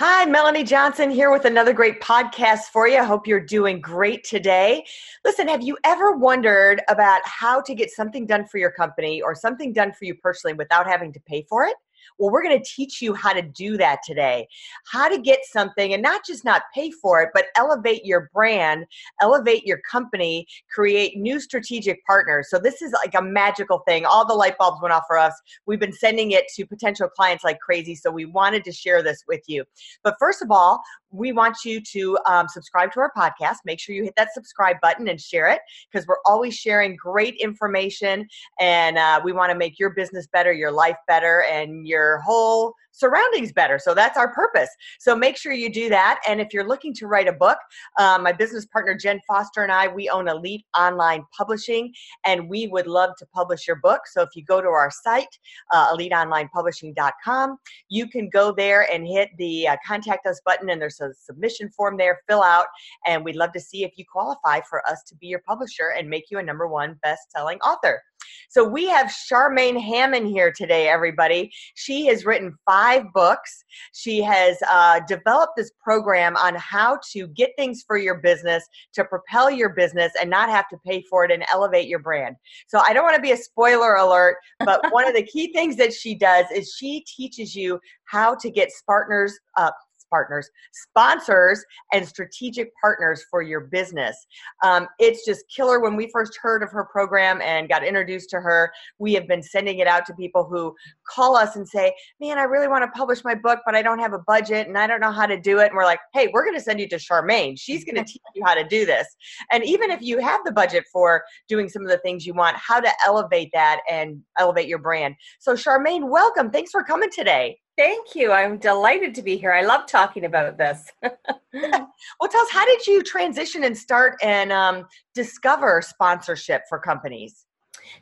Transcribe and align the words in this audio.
Hi, 0.00 0.26
Melanie 0.26 0.62
Johnson 0.62 1.10
here 1.10 1.32
with 1.32 1.44
another 1.44 1.72
great 1.72 2.00
podcast 2.00 2.66
for 2.72 2.86
you. 2.86 2.98
I 2.98 3.02
hope 3.02 3.26
you're 3.26 3.40
doing 3.40 3.80
great 3.80 4.22
today. 4.22 4.86
Listen, 5.24 5.48
have 5.48 5.60
you 5.60 5.76
ever 5.82 6.12
wondered 6.12 6.80
about 6.88 7.20
how 7.24 7.60
to 7.62 7.74
get 7.74 7.90
something 7.90 8.24
done 8.24 8.46
for 8.46 8.58
your 8.58 8.70
company 8.70 9.20
or 9.20 9.34
something 9.34 9.72
done 9.72 9.92
for 9.92 10.04
you 10.04 10.14
personally 10.14 10.54
without 10.54 10.86
having 10.86 11.12
to 11.14 11.20
pay 11.22 11.42
for 11.48 11.64
it? 11.64 11.74
Well, 12.18 12.30
we're 12.30 12.42
going 12.42 12.58
to 12.58 12.64
teach 12.64 13.00
you 13.00 13.14
how 13.14 13.32
to 13.32 13.42
do 13.42 13.76
that 13.76 14.00
today. 14.04 14.48
How 14.90 15.08
to 15.08 15.18
get 15.18 15.40
something 15.44 15.94
and 15.94 16.02
not 16.02 16.24
just 16.26 16.44
not 16.44 16.62
pay 16.74 16.90
for 16.90 17.22
it, 17.22 17.30
but 17.34 17.46
elevate 17.56 18.04
your 18.04 18.30
brand, 18.32 18.86
elevate 19.20 19.64
your 19.64 19.80
company, 19.90 20.46
create 20.72 21.16
new 21.16 21.40
strategic 21.40 22.04
partners. 22.06 22.48
So 22.50 22.58
this 22.58 22.82
is 22.82 22.92
like 22.92 23.14
a 23.14 23.22
magical 23.22 23.80
thing. 23.86 24.04
All 24.04 24.26
the 24.26 24.34
light 24.34 24.58
bulbs 24.58 24.80
went 24.82 24.92
off 24.92 25.04
for 25.06 25.18
us. 25.18 25.34
We've 25.66 25.80
been 25.80 25.92
sending 25.92 26.32
it 26.32 26.44
to 26.56 26.66
potential 26.66 27.08
clients 27.08 27.44
like 27.44 27.60
crazy. 27.60 27.94
So 27.94 28.10
we 28.10 28.24
wanted 28.24 28.64
to 28.64 28.72
share 28.72 29.02
this 29.02 29.24
with 29.28 29.42
you. 29.46 29.64
But 30.02 30.16
first 30.18 30.42
of 30.42 30.50
all, 30.50 30.80
we 31.10 31.32
want 31.32 31.56
you 31.64 31.80
to 31.92 32.18
um, 32.26 32.48
subscribe 32.48 32.92
to 32.92 33.00
our 33.00 33.12
podcast. 33.16 33.56
Make 33.64 33.80
sure 33.80 33.94
you 33.94 34.04
hit 34.04 34.14
that 34.16 34.28
subscribe 34.34 34.76
button 34.82 35.08
and 35.08 35.20
share 35.20 35.48
it 35.48 35.60
because 35.90 36.06
we're 36.06 36.16
always 36.26 36.54
sharing 36.54 36.96
great 36.96 37.34
information 37.36 38.26
and 38.60 38.98
uh, 38.98 39.20
we 39.22 39.32
want 39.32 39.50
to 39.50 39.56
make 39.56 39.78
your 39.78 39.90
business 39.90 40.26
better, 40.32 40.52
your 40.52 40.72
life 40.72 40.96
better, 41.06 41.44
and 41.44 41.86
your 41.86 42.18
whole 42.20 42.74
surroundings 42.98 43.52
better. 43.52 43.78
So 43.78 43.94
that's 43.94 44.18
our 44.18 44.32
purpose. 44.32 44.68
So 44.98 45.14
make 45.16 45.36
sure 45.36 45.52
you 45.52 45.72
do 45.72 45.88
that. 45.88 46.20
And 46.28 46.40
if 46.40 46.52
you're 46.52 46.66
looking 46.66 46.94
to 46.94 47.06
write 47.06 47.28
a 47.28 47.32
book, 47.32 47.58
um, 47.98 48.22
my 48.22 48.32
business 48.32 48.66
partner 48.66 48.94
Jen 48.94 49.20
Foster 49.26 49.62
and 49.62 49.72
I, 49.72 49.88
we 49.88 50.08
own 50.08 50.28
Elite 50.28 50.64
Online 50.76 51.24
Publishing, 51.36 51.92
and 52.24 52.48
we 52.48 52.66
would 52.68 52.86
love 52.86 53.10
to 53.18 53.26
publish 53.26 53.66
your 53.66 53.76
book. 53.76 54.02
So 54.06 54.22
if 54.22 54.30
you 54.34 54.44
go 54.44 54.60
to 54.60 54.68
our 54.68 54.90
site, 54.90 55.38
uh, 55.72 55.94
eliteonlinepublishing.com, 55.94 57.58
you 57.88 58.08
can 58.08 58.28
go 58.28 58.52
there 58.52 58.90
and 58.90 59.06
hit 59.06 59.30
the 59.38 59.68
uh, 59.68 59.76
contact 59.86 60.26
us 60.26 60.40
button, 60.44 60.70
and 60.70 60.80
there's 60.80 61.00
a 61.00 61.12
submission 61.14 61.70
form 61.70 61.96
there. 61.96 62.20
Fill 62.28 62.42
out, 62.42 62.66
and 63.06 63.24
we'd 63.24 63.36
love 63.36 63.52
to 63.52 63.60
see 63.60 63.84
if 63.84 63.92
you 63.96 64.04
qualify 64.10 64.60
for 64.68 64.82
us 64.88 65.02
to 65.08 65.14
be 65.16 65.26
your 65.26 65.40
publisher 65.40 65.92
and 65.96 66.08
make 66.08 66.30
you 66.30 66.38
a 66.38 66.42
number 66.42 66.66
one 66.66 66.98
best-selling 67.02 67.58
author. 67.60 68.02
So 68.50 68.64
we 68.64 68.86
have 68.88 69.12
Charmaine 69.30 69.78
Hammond 69.78 70.26
here 70.26 70.50
today, 70.50 70.88
everybody. 70.88 71.52
She 71.74 72.06
has 72.06 72.24
written 72.24 72.56
five 72.64 73.04
books. 73.12 73.62
She 73.92 74.22
has 74.22 74.56
uh, 74.70 75.00
developed 75.06 75.52
this 75.56 75.70
program 75.82 76.34
on 76.36 76.54
how 76.54 76.98
to 77.12 77.26
get 77.28 77.50
things 77.58 77.84
for 77.86 77.98
your 77.98 78.16
business, 78.16 78.64
to 78.94 79.04
propel 79.04 79.50
your 79.50 79.68
business, 79.68 80.12
and 80.18 80.30
not 80.30 80.48
have 80.48 80.66
to 80.70 80.78
pay 80.86 81.02
for 81.10 81.26
it 81.26 81.30
and 81.30 81.44
elevate 81.52 81.88
your 81.88 81.98
brand. 81.98 82.36
So 82.68 82.78
I 82.78 82.94
don't 82.94 83.04
want 83.04 83.16
to 83.16 83.22
be 83.22 83.32
a 83.32 83.36
spoiler 83.36 83.96
alert, 83.96 84.36
but 84.60 84.82
one 84.92 85.06
of 85.06 85.14
the 85.14 85.24
key 85.24 85.52
things 85.52 85.76
that 85.76 85.92
she 85.92 86.14
does 86.14 86.46
is 86.50 86.74
she 86.74 87.04
teaches 87.06 87.54
you 87.54 87.78
how 88.04 88.34
to 88.36 88.50
get 88.50 88.70
partners, 88.86 89.38
uh, 89.58 89.70
partners, 90.10 90.48
sponsors, 90.72 91.64
and 91.92 92.06
strategic 92.06 92.70
partners 92.80 93.24
for 93.30 93.42
your 93.42 93.60
business. 93.60 94.26
Um, 94.64 94.88
it's 94.98 95.24
just 95.24 95.44
killer. 95.54 95.80
When 95.80 95.96
we 95.96 96.10
first 96.12 96.38
heard 96.40 96.62
of 96.62 96.70
her 96.70 96.84
program 96.84 97.40
and 97.42 97.68
got 97.68 97.84
introduced 97.84 98.30
to 98.30 98.40
her, 98.40 98.72
we 98.98 99.14
have 99.14 99.26
been 99.26 99.42
sending 99.42 99.78
it 99.78 99.86
out 99.86 100.06
to 100.06 100.14
people 100.14 100.44
who 100.44 100.74
call 101.08 101.36
us 101.36 101.56
and 101.56 101.68
say, 101.68 101.94
Man, 102.20 102.38
I 102.38 102.42
really 102.42 102.68
want 102.68 102.84
to 102.84 102.98
publish 102.98 103.24
my 103.24 103.34
book, 103.34 103.60
but 103.64 103.74
I 103.74 103.82
don't 103.82 103.98
have 103.98 104.12
a 104.12 104.18
budget 104.20 104.66
and 104.66 104.76
I 104.76 104.86
don't 104.86 105.00
know 105.00 105.12
how 105.12 105.26
to 105.26 105.38
do 105.40 105.58
it. 105.60 105.66
And 105.66 105.74
we're 105.74 105.84
like, 105.84 106.00
Hey, 106.12 106.28
we're 106.32 106.44
going 106.44 106.56
to 106.56 106.62
send 106.62 106.80
you 106.80 106.88
to 106.88 106.96
Charmaine. 106.96 107.58
She's 107.58 107.84
going 107.84 107.96
to 108.04 108.04
teach 108.04 108.22
you 108.34 108.42
how 108.44 108.54
to 108.54 108.64
do 108.64 108.86
this. 108.86 109.06
And 109.52 109.64
even 109.64 109.90
if 109.90 110.02
you 110.02 110.18
have 110.18 110.40
the 110.44 110.52
budget 110.52 110.84
for 110.92 111.22
doing 111.48 111.68
some 111.68 111.82
of 111.82 111.88
the 111.88 111.98
things 111.98 112.26
you 112.26 112.34
want, 112.34 112.56
how 112.56 112.80
to 112.80 112.90
elevate 113.06 113.50
that 113.52 113.80
and 113.88 114.22
elevate 114.38 114.68
your 114.68 114.78
brand. 114.78 115.14
So, 115.38 115.54
Charmaine, 115.54 116.08
welcome. 116.08 116.50
Thanks 116.50 116.70
for 116.70 116.82
coming 116.82 117.10
today. 117.10 117.58
Thank 117.78 118.16
you. 118.16 118.32
I'm 118.32 118.58
delighted 118.58 119.14
to 119.14 119.22
be 119.22 119.36
here. 119.36 119.52
I 119.52 119.62
love 119.62 119.86
talking 119.86 120.24
about 120.24 120.58
this. 120.58 120.90
well, 121.00 121.12
tell 121.52 122.42
us, 122.42 122.50
how 122.50 122.66
did 122.66 122.84
you 122.88 123.04
transition 123.04 123.62
and 123.62 123.78
start 123.78 124.18
and 124.20 124.50
um, 124.50 124.84
discover 125.14 125.80
sponsorship 125.80 126.62
for 126.68 126.80
companies? 126.80 127.46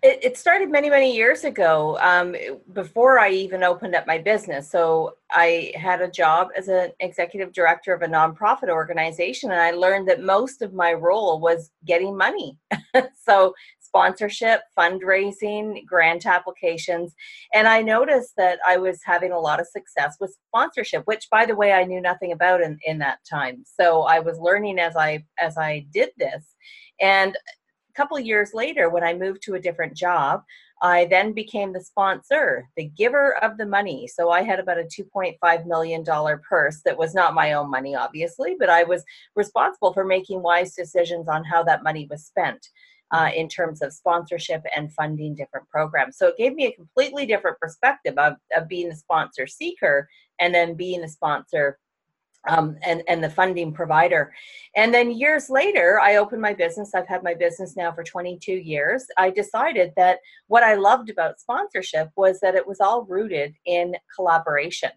It, 0.02 0.24
it, 0.24 0.36
started 0.38 0.70
many, 0.70 0.88
many 0.88 1.14
years 1.14 1.44
ago, 1.44 1.98
um, 2.00 2.34
before 2.72 3.18
I 3.18 3.30
even 3.30 3.62
opened 3.62 3.94
up 3.94 4.06
my 4.06 4.16
business. 4.16 4.70
So 4.70 5.16
I 5.30 5.72
had 5.74 6.00
a 6.00 6.10
job 6.10 6.48
as 6.56 6.68
an 6.68 6.92
executive 7.00 7.52
director 7.52 7.92
of 7.92 8.00
a 8.00 8.06
nonprofit 8.06 8.70
organization, 8.70 9.50
and 9.50 9.60
I 9.60 9.72
learned 9.72 10.08
that 10.08 10.22
most 10.22 10.62
of 10.62 10.72
my 10.72 10.94
role 10.94 11.38
was 11.38 11.70
getting 11.84 12.16
money. 12.16 12.56
so 13.26 13.54
sponsorship, 13.96 14.60
fundraising, 14.78 15.84
grant 15.86 16.26
applications. 16.26 17.14
And 17.54 17.66
I 17.66 17.80
noticed 17.80 18.34
that 18.36 18.58
I 18.66 18.76
was 18.76 19.00
having 19.04 19.32
a 19.32 19.40
lot 19.40 19.58
of 19.58 19.66
success 19.66 20.16
with 20.20 20.36
sponsorship, 20.48 21.04
which 21.06 21.28
by 21.30 21.46
the 21.46 21.56
way 21.56 21.72
I 21.72 21.84
knew 21.84 22.02
nothing 22.02 22.32
about 22.32 22.60
in, 22.60 22.78
in 22.84 22.98
that 22.98 23.20
time. 23.28 23.64
So 23.64 24.02
I 24.02 24.20
was 24.20 24.38
learning 24.38 24.78
as 24.78 24.96
I 24.96 25.24
as 25.40 25.56
I 25.56 25.86
did 25.94 26.10
this. 26.18 26.44
And 27.00 27.34
a 27.34 27.94
couple 27.94 28.18
years 28.18 28.50
later, 28.52 28.90
when 28.90 29.02
I 29.02 29.14
moved 29.14 29.40
to 29.44 29.54
a 29.54 29.60
different 29.60 29.96
job, 29.96 30.42
I 30.82 31.06
then 31.06 31.32
became 31.32 31.72
the 31.72 31.80
sponsor, 31.80 32.68
the 32.76 32.84
giver 32.84 33.42
of 33.42 33.56
the 33.56 33.64
money. 33.64 34.06
So 34.06 34.28
I 34.28 34.42
had 34.42 34.60
about 34.60 34.78
a 34.78 34.82
$2.5 34.82 35.66
million 35.66 36.04
purse 36.46 36.82
that 36.84 36.98
was 36.98 37.14
not 37.14 37.32
my 37.32 37.54
own 37.54 37.70
money, 37.70 37.94
obviously, 37.94 38.56
but 38.58 38.68
I 38.68 38.82
was 38.82 39.02
responsible 39.34 39.94
for 39.94 40.04
making 40.04 40.42
wise 40.42 40.74
decisions 40.74 41.28
on 41.28 41.44
how 41.44 41.62
that 41.62 41.82
money 41.82 42.06
was 42.10 42.26
spent 42.26 42.68
uh, 43.12 43.30
in 43.34 43.48
terms 43.48 43.82
of 43.82 43.92
sponsorship 43.92 44.62
and 44.74 44.92
funding 44.92 45.34
different 45.34 45.68
programs. 45.68 46.18
So 46.18 46.28
it 46.28 46.36
gave 46.36 46.54
me 46.54 46.66
a 46.66 46.72
completely 46.72 47.26
different 47.26 47.58
perspective 47.58 48.18
of, 48.18 48.34
of 48.56 48.68
being 48.68 48.88
the 48.88 48.96
sponsor 48.96 49.46
seeker 49.46 50.08
and 50.40 50.54
then 50.54 50.74
being 50.74 51.00
the 51.00 51.08
sponsor 51.08 51.78
um, 52.48 52.76
and 52.82 53.02
and 53.08 53.22
the 53.22 53.30
funding 53.30 53.72
provider. 53.72 54.32
And 54.74 54.92
then 54.92 55.10
years 55.10 55.50
later, 55.50 56.00
I 56.00 56.16
opened 56.16 56.42
my 56.42 56.54
business. 56.54 56.94
I've 56.94 57.08
had 57.08 57.22
my 57.22 57.34
business 57.34 57.76
now 57.76 57.92
for 57.92 58.04
22 58.04 58.52
years. 58.52 59.04
I 59.16 59.30
decided 59.30 59.92
that 59.96 60.18
what 60.46 60.62
I 60.62 60.74
loved 60.74 61.10
about 61.10 61.40
sponsorship 61.40 62.10
was 62.16 62.40
that 62.40 62.54
it 62.54 62.66
was 62.66 62.80
all 62.80 63.04
rooted 63.04 63.54
in 63.66 63.96
collaboration, 64.14 64.90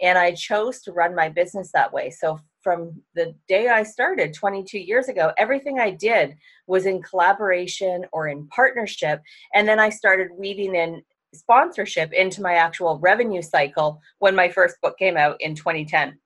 and 0.00 0.18
I 0.18 0.32
chose 0.32 0.80
to 0.82 0.92
run 0.92 1.14
my 1.14 1.28
business 1.28 1.70
that 1.72 1.92
way. 1.92 2.10
So 2.10 2.38
from 2.62 3.00
the 3.14 3.34
day 3.48 3.68
I 3.68 3.82
started 3.82 4.34
22 4.34 4.78
years 4.78 5.08
ago, 5.08 5.32
everything 5.38 5.78
I 5.78 5.90
did 5.90 6.36
was 6.66 6.86
in 6.86 7.02
collaboration 7.02 8.04
or 8.12 8.28
in 8.28 8.48
partnership. 8.48 9.20
And 9.54 9.68
then 9.68 9.78
I 9.78 9.90
started 9.90 10.28
weaving 10.36 10.74
in 10.74 11.02
sponsorship 11.34 12.12
into 12.12 12.42
my 12.42 12.54
actual 12.54 12.98
revenue 12.98 13.42
cycle 13.42 14.00
when 14.18 14.34
my 14.34 14.48
first 14.48 14.76
book 14.82 14.98
came 14.98 15.16
out 15.16 15.36
in 15.40 15.54
2010. 15.54 16.18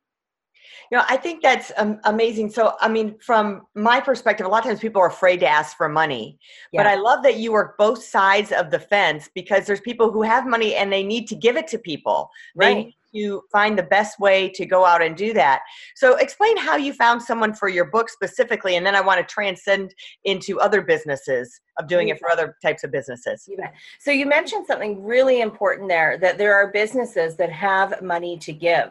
You 0.91 0.99
know, 0.99 1.05
I 1.09 1.17
think 1.17 1.43
that's 1.43 1.71
um, 1.77 2.01
amazing. 2.05 2.51
So, 2.51 2.75
I 2.81 2.89
mean, 2.89 3.17
from 3.19 3.67
my 3.75 4.01
perspective, 4.01 4.45
a 4.45 4.49
lot 4.49 4.59
of 4.59 4.65
times 4.65 4.81
people 4.81 5.01
are 5.01 5.09
afraid 5.09 5.39
to 5.41 5.49
ask 5.49 5.77
for 5.77 5.89
money. 5.89 6.39
Yeah. 6.73 6.83
But 6.83 6.91
I 6.91 6.97
love 6.97 7.23
that 7.23 7.37
you 7.37 7.53
work 7.53 7.79
both 7.79 8.03
sides 8.03 8.51
of 8.51 8.71
the 8.71 8.81
fence 8.81 9.31
because 9.35 9.67
there's 9.67 9.81
people 9.81 10.11
who 10.11 10.23
have 10.23 10.47
money 10.47 10.75
and 10.75 10.93
they 10.93 11.05
need 11.05 11.29
to 11.29 11.37
give 11.37 11.57
it 11.57 11.69
to 11.69 11.79
people. 11.79 12.31
Right. 12.57 12.95
You 13.13 13.43
find 13.51 13.79
the 13.79 13.83
best 13.83 14.19
way 14.19 14.49
to 14.51 14.67
go 14.67 14.85
out 14.85 15.03
and 15.03 15.17
do 15.17 15.33
that. 15.35 15.61
So, 15.95 16.17
explain 16.17 16.57
how 16.57 16.77
you 16.77 16.93
found 16.93 17.23
someone 17.23 17.55
for 17.55 17.69
your 17.69 17.87
book 17.87 18.09
specifically, 18.09 18.77
and 18.77 18.87
then 18.87 18.95
I 18.95 19.01
want 19.01 19.27
to 19.27 19.33
transcend 19.33 19.95
into 20.25 20.61
other 20.61 20.83
businesses 20.83 21.61
of 21.79 21.89
doing 21.89 22.09
it 22.09 22.19
for 22.19 22.31
other 22.31 22.57
types 22.63 22.85
of 22.85 22.93
businesses. 22.93 23.49
So, 23.99 24.11
you 24.11 24.27
mentioned 24.27 24.67
something 24.67 25.03
really 25.03 25.41
important 25.41 25.89
there 25.89 26.19
that 26.19 26.39
there 26.39 26.55
are 26.55 26.71
businesses 26.71 27.37
that 27.37 27.51
have 27.51 28.03
money 28.03 28.39
to 28.39 28.53
give. 28.53 28.91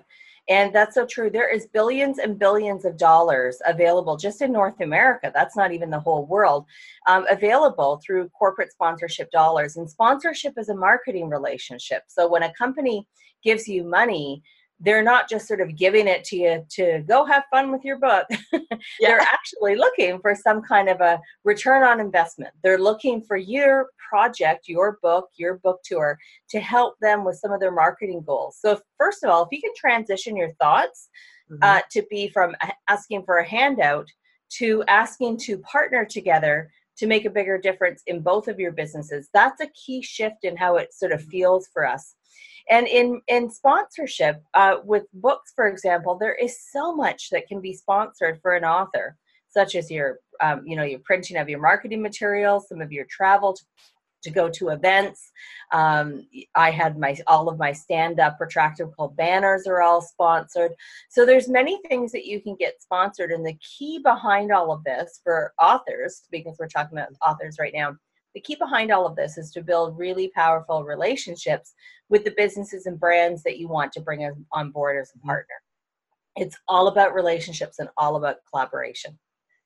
And 0.50 0.74
that's 0.74 0.96
so 0.96 1.06
true. 1.06 1.30
There 1.30 1.48
is 1.48 1.68
billions 1.68 2.18
and 2.18 2.40
billions 2.40 2.84
of 2.84 2.98
dollars 2.98 3.62
available 3.68 4.18
just 4.18 4.42
in 4.42 4.52
North 4.52 4.82
America. 4.82 5.32
That's 5.34 5.56
not 5.56 5.72
even 5.72 5.92
the 5.92 6.00
whole 6.00 6.26
world, 6.26 6.66
um, 7.08 7.28
available 7.30 8.02
through 8.04 8.30
corporate 8.30 8.72
sponsorship 8.72 9.30
dollars. 9.30 9.78
And 9.78 9.88
sponsorship 9.88 10.56
is 10.58 10.70
a 10.70 10.76
marketing 10.76 11.30
relationship. 11.30 12.04
So 12.08 12.28
when 12.28 12.44
a 12.44 12.54
company 12.54 13.08
gives 13.44 13.68
you 13.68 13.84
money, 13.84 14.42
they're 14.80 15.04
not 15.04 15.30
just 15.30 15.48
sort 15.48 15.62
of 15.62 15.76
giving 15.76 16.08
it 16.08 16.24
to 16.24 16.38
you 16.38 16.66
to 16.70 17.04
go 17.08 17.26
have 17.26 17.44
fun 17.52 17.72
with 17.72 17.84
your 17.84 17.98
book. 17.98 18.26
yeah. 18.54 18.60
They're 19.02 19.20
actually 19.20 19.76
looking 19.76 20.20
for 20.20 20.34
some 20.34 20.62
kind 20.62 20.88
of 20.88 21.02
a 21.02 21.20
return 21.44 21.84
on 21.84 22.00
investment. 22.00 22.54
They're 22.64 22.78
looking 22.78 23.22
for 23.22 23.36
your 23.36 23.90
project, 24.10 24.68
your 24.68 24.98
book, 25.02 25.30
your 25.36 25.56
book 25.58 25.82
tour 25.84 26.18
to 26.52 26.60
help 26.60 26.96
them 27.02 27.26
with 27.26 27.38
some 27.38 27.52
of 27.52 27.60
their 27.60 27.72
marketing 27.72 28.24
goals. 28.26 28.58
So, 28.60 28.80
first 28.98 29.24
of 29.24 29.30
all, 29.30 29.44
if 29.44 29.50
you 29.52 29.62
can 29.62 29.74
transition 29.76 30.38
your 30.38 30.54
thoughts 30.54 31.10
mm-hmm. 31.52 31.62
uh, 31.62 31.82
to 31.92 32.04
be 32.10 32.30
from 32.30 32.56
asking 32.88 33.24
for 33.24 33.38
a 33.38 33.48
handout 33.48 34.08
to 34.58 34.84
asking 34.88 35.38
to 35.38 35.60
partner 35.60 36.06
together 36.06 36.72
to 36.98 37.06
make 37.06 37.26
a 37.26 37.30
bigger 37.30 37.58
difference 37.58 38.02
in 38.08 38.22
both 38.22 38.48
of 38.48 38.60
your 38.60 38.72
businesses, 38.72 39.30
that's 39.34 39.62
a 39.62 39.68
key 39.68 40.02
shift 40.02 40.44
in 40.44 40.56
how 40.56 40.78
it 40.78 40.94
sort 40.94 41.12
of 41.12 41.20
mm-hmm. 41.20 41.30
feels 41.32 41.68
for 41.74 41.86
us 41.86 42.16
and 42.70 42.88
in 42.88 43.22
in 43.28 43.50
sponsorship 43.50 44.42
uh, 44.54 44.78
with 44.84 45.06
books 45.14 45.52
for 45.56 45.68
example 45.68 46.18
there 46.18 46.36
is 46.36 46.58
so 46.72 46.96
much 46.96 47.30
that 47.30 47.48
can 47.48 47.62
be 47.62 47.74
sponsored 47.74 48.40
for 48.42 48.56
an 48.56 48.64
author 48.64 49.16
such 49.50 49.76
as 49.76 49.90
your 49.90 50.20
um, 50.42 50.66
you 50.66 50.76
know 50.76 50.84
your 50.84 51.00
printing 51.00 51.38
of 51.38 51.50
your 51.50 51.60
marketing 51.60 52.02
materials 52.02 52.68
some 52.70 52.82
of 52.82 52.92
your 52.92 53.06
travel 53.10 53.54
to, 53.54 53.64
to 54.22 54.30
go 54.30 54.50
to 54.50 54.70
events. 54.70 55.32
Um, 55.72 56.28
i 56.56 56.72
had 56.72 56.98
my 56.98 57.18
all 57.28 57.48
of 57.48 57.58
my 57.58 57.72
stand-up 57.72 58.38
retractable 58.40 59.16
banners 59.16 59.68
are 59.68 59.82
all 59.82 60.02
sponsored. 60.02 60.72
So 61.10 61.26
there's 61.26 61.48
many 61.48 61.80
things 61.88 62.12
that 62.12 62.26
you 62.26 62.42
can 62.42 62.56
get 62.56 62.82
sponsored 62.82 63.32
and 63.32 63.46
the 63.46 63.58
key 63.78 64.00
behind 64.00 64.52
all 64.52 64.72
of 64.72 64.84
this 64.84 65.22
for 65.24 65.54
authors 65.62 66.24
because 66.32 66.58
we're 66.60 66.68
talking 66.68 66.98
about 66.98 67.10
authors 67.26 67.58
right 67.60 67.74
now 67.74 67.96
the 68.34 68.42
key 68.42 68.56
behind 68.56 68.92
all 68.92 69.06
of 69.06 69.16
this 69.16 69.38
is 69.38 69.52
to 69.52 69.62
build 69.62 69.98
really 69.98 70.30
powerful 70.30 70.84
relationships 70.84 71.74
with 72.10 72.24
the 72.24 72.34
businesses 72.38 72.86
and 72.86 73.00
brands 73.00 73.44
that 73.44 73.58
you 73.58 73.68
want 73.68 73.92
to 73.94 74.02
bring 74.02 74.46
on 74.52 74.72
board 74.72 74.98
as 75.02 75.12
a 75.16 75.26
partner. 75.26 75.56
It's 76.36 76.58
all 76.68 76.88
about 76.88 77.14
relationships 77.14 77.80
and 77.80 77.90
all 77.98 78.16
about 78.16 78.38
collaboration. 78.50 79.18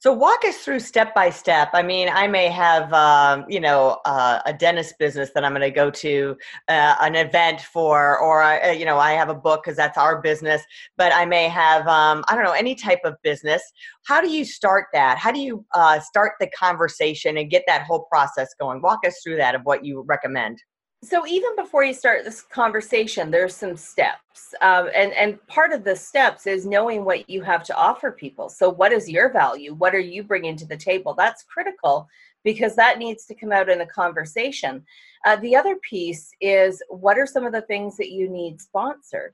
So 0.04 0.12
walk 0.12 0.44
us 0.44 0.58
through 0.58 0.82
step 0.82 1.16
by 1.16 1.30
step. 1.30 1.70
I 1.72 1.82
mean, 1.82 2.10
I 2.10 2.28
may 2.28 2.50
have, 2.50 2.92
um, 2.92 3.46
you 3.48 3.62
know, 3.62 4.02
uh, 4.04 4.42
a 4.46 4.52
dentist 4.52 4.96
business 5.00 5.30
that 5.34 5.46
I'm 5.46 5.54
going 5.54 5.62
to 5.62 5.72
go 5.72 5.90
to 5.90 6.36
uh, 6.68 6.96
an 7.00 7.16
event 7.16 7.62
for, 7.62 8.20
or 8.20 8.44
uh, 8.44 8.72
you 8.72 8.84
know, 8.84 8.98
I 8.98 9.14
have 9.14 9.30
a 9.30 9.34
book 9.34 9.64
because 9.64 9.78
that's 9.78 9.98
our 9.98 10.22
business. 10.22 10.62
But 10.98 11.14
I 11.14 11.24
may 11.24 11.48
have, 11.48 11.88
um, 11.88 12.26
I 12.28 12.36
don't 12.36 12.44
know, 12.44 12.52
any 12.52 12.76
type 12.76 13.00
of 13.06 13.16
business. 13.24 13.64
How 14.06 14.20
do 14.20 14.30
you 14.30 14.44
start 14.44 14.88
that? 14.92 15.18
How 15.20 15.32
do 15.32 15.40
you 15.40 15.66
uh, 15.74 16.02
start 16.02 16.34
the 16.38 16.48
conversation 16.48 17.38
and 17.38 17.50
get 17.50 17.64
that 17.68 17.84
whole 17.84 18.04
process 18.12 18.54
going? 18.60 18.82
Walk 18.82 19.08
us 19.08 19.22
through 19.24 19.38
that 19.38 19.56
of 19.56 19.62
what 19.64 19.86
you 19.86 20.04
recommend 20.06 20.62
so 21.04 21.28
even 21.28 21.56
before 21.56 21.84
you 21.84 21.94
start 21.94 22.24
this 22.24 22.42
conversation 22.42 23.30
there's 23.30 23.56
some 23.56 23.76
steps 23.76 24.24
um, 24.62 24.90
and 24.96 25.14
and 25.14 25.46
part 25.48 25.74
of 25.74 25.84
the 25.84 25.96
steps 25.96 26.48
is 26.48 26.66
knowing 26.66 27.06
what 27.06 27.30
you 27.30 27.42
have 27.42 27.64
to 27.64 27.76
offer 27.76 28.12
people. 28.12 28.50
So 28.50 28.70
what 28.70 28.92
is 28.92 29.10
your 29.10 29.32
value? 29.32 29.74
What 29.74 29.96
are 29.96 30.00
you 30.00 30.24
bringing 30.24 30.56
to 30.58 30.66
the 30.66 30.78
table? 30.78 31.14
That's 31.14 31.44
critical 31.44 32.08
because 32.44 32.76
that 32.76 33.00
needs 33.00 33.26
to 33.26 33.36
come 33.36 33.52
out 33.52 33.70
in 33.70 33.80
the 33.80 33.86
conversation. 33.86 34.84
Uh, 35.26 35.38
the 35.38 35.56
other 35.56 35.78
piece 35.78 36.32
is 36.42 36.82
what 36.90 37.18
are 37.18 37.26
some 37.26 37.46
of 37.46 37.54
the 37.54 37.62
things 37.62 37.98
that 37.98 38.12
you 38.12 38.30
need 38.30 38.60
sponsored? 38.60 39.34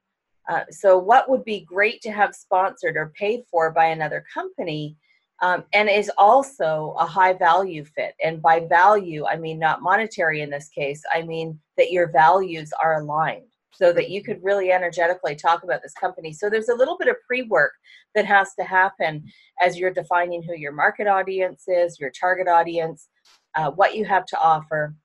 Uh, 0.49 0.63
so 0.69 0.97
what 0.97 1.29
would 1.29 1.43
be 1.43 1.61
great 1.61 2.01
to 2.01 2.11
have 2.11 2.35
sponsored 2.35 2.97
or 2.97 3.13
paid 3.15 3.43
for 3.49 3.71
by 3.71 3.85
another 3.85 4.23
company 4.33 4.95
um, 5.41 5.63
and 5.73 5.89
is 5.89 6.11
also 6.17 6.95
a 6.99 7.05
high 7.05 7.33
value 7.33 7.85
fit. 7.85 8.13
And 8.23 8.41
by 8.41 8.61
value, 8.67 9.25
I 9.25 9.37
mean 9.37 9.59
not 9.59 9.81
monetary 9.81 10.41
in 10.41 10.49
this 10.49 10.69
case, 10.69 11.01
I 11.13 11.21
mean 11.21 11.59
that 11.77 11.91
your 11.91 12.11
values 12.11 12.71
are 12.83 13.01
aligned 13.01 13.45
so 13.71 13.93
that 13.93 14.09
you 14.09 14.21
could 14.21 14.43
really 14.43 14.71
energetically 14.71 15.35
talk 15.35 15.63
about 15.63 15.81
this 15.81 15.93
company. 15.93 16.33
So 16.33 16.49
there's 16.49 16.69
a 16.69 16.75
little 16.75 16.97
bit 16.97 17.07
of 17.07 17.15
pre 17.25 17.43
work 17.43 17.71
that 18.13 18.25
has 18.25 18.53
to 18.55 18.65
happen 18.65 19.23
as 19.61 19.77
you're 19.77 19.93
defining 19.93 20.43
who 20.43 20.55
your 20.55 20.73
market 20.73 21.07
audience 21.07 21.63
is, 21.67 21.99
your 21.99 22.11
target 22.11 22.47
audience, 22.47 23.07
uh, 23.55 23.71
what 23.71 23.95
you 23.95 24.03
have 24.05 24.25
to 24.25 24.39
offer, 24.39 24.95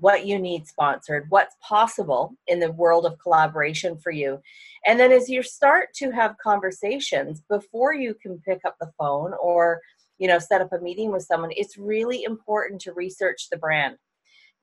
what 0.00 0.26
you 0.26 0.38
need 0.38 0.66
sponsored, 0.66 1.26
what's 1.28 1.56
possible 1.60 2.34
in 2.46 2.58
the 2.58 2.72
world 2.72 3.06
of 3.06 3.18
collaboration 3.18 3.96
for 3.96 4.10
you. 4.10 4.40
And 4.86 4.98
then 4.98 5.12
as 5.12 5.28
you 5.28 5.42
start 5.42 5.88
to 5.96 6.10
have 6.10 6.36
conversations 6.42 7.42
before 7.48 7.94
you 7.94 8.14
can 8.14 8.38
pick 8.40 8.60
up 8.64 8.76
the 8.80 8.90
phone 8.98 9.32
or 9.40 9.80
you 10.18 10.28
know 10.28 10.38
set 10.38 10.60
up 10.60 10.72
a 10.72 10.78
meeting 10.78 11.12
with 11.12 11.24
someone, 11.24 11.50
it's 11.56 11.78
really 11.78 12.24
important 12.24 12.80
to 12.82 12.92
research 12.92 13.48
the 13.50 13.56
brand. 13.56 13.96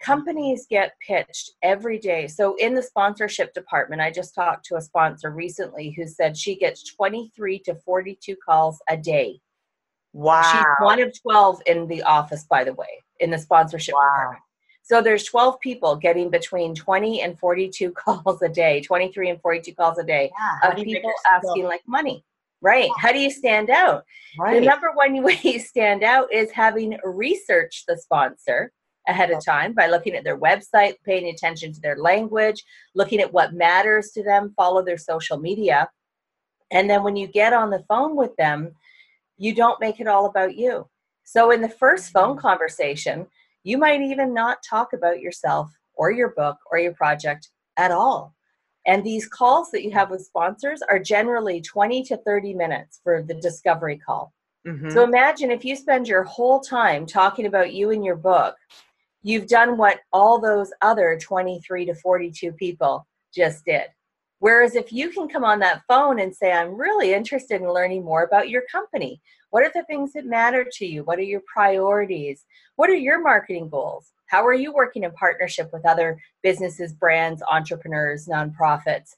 Companies 0.02 0.66
get 0.68 0.94
pitched 1.06 1.52
every 1.62 2.00
day. 2.00 2.28
So 2.28 2.56
in 2.56 2.74
the 2.74 2.82
sponsorship 2.82 3.54
department, 3.54 4.02
I 4.02 4.10
just 4.10 4.34
talked 4.34 4.66
to 4.66 4.76
a 4.76 4.82
sponsor 4.82 5.30
recently 5.30 5.92
who 5.92 6.08
said 6.08 6.36
she 6.36 6.56
gets 6.56 6.92
23 6.96 7.60
to 7.60 7.76
42 7.76 8.36
calls 8.44 8.82
a 8.90 8.98
day. 8.98 9.40
Wow. 10.14 10.42
She's 10.52 10.86
one 10.86 11.00
of 11.00 11.14
12 11.22 11.62
in 11.68 11.88
the 11.88 12.02
office, 12.02 12.46
by 12.50 12.64
the 12.64 12.74
way, 12.74 13.04
in 13.20 13.30
the 13.30 13.38
sponsorship 13.38 13.94
wow. 13.94 14.02
department. 14.02 14.44
So 14.92 15.02
there's 15.02 15.24
12 15.24 15.58
people 15.62 15.96
getting 15.96 16.30
between 16.30 16.76
20 16.76 17.22
and 17.22 17.40
42 17.40 17.92
calls 17.98 18.42
a 18.42 18.50
day, 18.50 18.82
23 18.82 19.30
and 19.30 19.42
42 19.42 19.74
calls 19.74 19.98
a 19.98 20.04
day 20.04 20.30
yeah, 20.38 20.70
of 20.70 20.84
people 20.84 21.14
asking 21.32 21.64
like 21.64 21.80
money. 21.88 22.26
Right. 22.62 22.90
How 22.98 23.14
do 23.14 23.20
you 23.20 23.32
stand 23.32 23.70
out? 23.70 24.04
Right. 24.38 24.60
The 24.60 24.66
number 24.66 24.92
one 24.94 25.24
way 25.24 25.40
you 25.44 25.60
stand 25.60 26.04
out 26.04 26.34
is 26.34 26.52
having 26.52 26.98
researched 27.06 27.88
the 27.88 27.98
sponsor 27.98 28.74
ahead 29.08 29.32
of 29.32 29.44
time 29.46 29.72
by 29.72 29.88
looking 29.88 30.14
at 30.14 30.26
their 30.26 30.38
website, 30.38 30.96
paying 31.06 31.30
attention 31.30 31.72
to 31.72 31.80
their 31.80 31.96
language, 31.96 32.62
looking 32.94 33.22
at 33.22 33.32
what 33.32 33.54
matters 33.54 34.12
to 34.12 34.24
them, 34.24 34.54
follow 34.58 34.84
their 34.84 34.98
social 34.98 35.38
media. 35.38 35.90
And 36.70 36.90
then 36.90 37.02
when 37.02 37.16
you 37.16 37.28
get 37.28 37.54
on 37.54 37.70
the 37.70 37.86
phone 37.88 38.18
with 38.18 38.36
them, 38.36 38.74
you 39.38 39.56
don't 39.56 39.80
make 39.80 40.02
it 40.02 40.08
all 40.08 40.26
about 40.26 40.58
you. 40.58 40.90
So 41.24 41.52
in 41.52 41.62
the 41.62 41.70
first 41.70 42.12
phone 42.12 42.36
mm-hmm. 42.36 42.46
conversation, 42.46 43.28
you 43.64 43.78
might 43.78 44.02
even 44.02 44.34
not 44.34 44.60
talk 44.68 44.94
about 44.94 45.22
yourself 45.22 45.72
or 45.94 46.12
your 46.12 46.30
book 46.30 46.58
or 46.72 46.80
your 46.80 46.94
project 46.94 47.50
at 47.78 47.92
all. 47.92 48.34
And 48.86 49.04
these 49.04 49.28
calls 49.28 49.70
that 49.72 49.84
you 49.84 49.92
have 49.92 50.10
with 50.10 50.26
sponsors 50.26 50.82
are 50.82 50.98
generally 50.98 51.62
20 51.62 52.04
to 52.06 52.18
30 52.18 52.54
minutes 52.56 53.00
for 53.04 53.22
the 53.22 53.36
discovery 53.36 53.98
call. 53.98 54.34
Mm-hmm. 54.68 54.90
So 54.90 55.04
imagine 55.04 55.52
if 55.52 55.64
you 55.66 55.76
spend 55.76 56.08
your 56.08 56.24
whole 56.24 56.60
time 56.60 57.06
talking 57.06 57.46
about 57.46 57.74
you 57.74 57.92
and 57.92 58.04
your 58.04 58.16
book, 58.16 58.56
you've 59.24 59.48
done 59.48 59.78
what 59.78 60.00
all 60.12 60.40
those 60.40 60.72
other 60.82 61.20
23 61.22 61.86
to 61.86 61.96
42 61.96 62.52
people 62.54 63.08
just 63.34 63.66
did. 63.66 63.84
Whereas 64.42 64.74
if 64.74 64.92
you 64.92 65.12
can 65.12 65.28
come 65.30 65.44
on 65.44 65.60
that 65.60 65.84
phone 65.88 66.20
and 66.20 66.36
say, 66.36 66.52
I'm 66.52 66.76
really 66.76 67.14
interested 67.14 67.62
in 67.62 67.72
learning 67.72 68.04
more 68.04 68.24
about 68.24 68.50
your 68.50 68.64
company, 68.72 69.22
what 69.52 69.62
are 69.62 69.72
the 69.72 69.84
things 69.84 70.14
that 70.14 70.26
matter 70.26 70.66
to 70.78 70.86
you? 70.86 71.04
What 71.04 71.20
are 71.20 71.24
your 71.24 71.44
priorities? 71.46 72.44
What 72.76 72.90
are 72.90 72.96
your 72.96 73.22
marketing 73.22 73.70
goals? 73.70 74.14
How 74.26 74.44
are 74.44 74.56
you 74.56 74.74
working 74.74 75.04
in 75.04 75.12
partnership 75.12 75.70
with 75.72 75.86
other 75.86 76.18
businesses, 76.42 76.92
brands, 76.92 77.44
entrepreneurs, 77.52 78.28
nonprofits? 78.28 79.12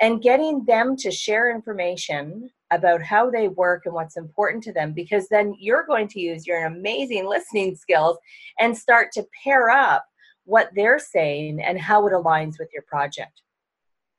And 0.00 0.22
getting 0.22 0.64
them 0.64 0.96
to 1.00 1.10
share 1.10 1.54
information 1.54 2.48
about 2.70 3.02
how 3.02 3.28
they 3.28 3.48
work 3.48 3.82
and 3.84 3.92
what's 3.92 4.16
important 4.16 4.64
to 4.64 4.72
them, 4.72 4.94
because 4.94 5.28
then 5.28 5.54
you're 5.58 5.84
going 5.84 6.08
to 6.08 6.18
use 6.18 6.46
your 6.46 6.64
amazing 6.64 7.28
listening 7.28 7.76
skills 7.76 8.16
and 8.58 8.74
start 8.74 9.12
to 9.12 9.26
pair 9.44 9.68
up 9.68 10.06
what 10.44 10.70
they're 10.74 10.98
saying 10.98 11.60
and 11.60 11.78
how 11.78 12.06
it 12.06 12.14
aligns 12.14 12.58
with 12.58 12.70
your 12.72 12.84
project 12.84 13.42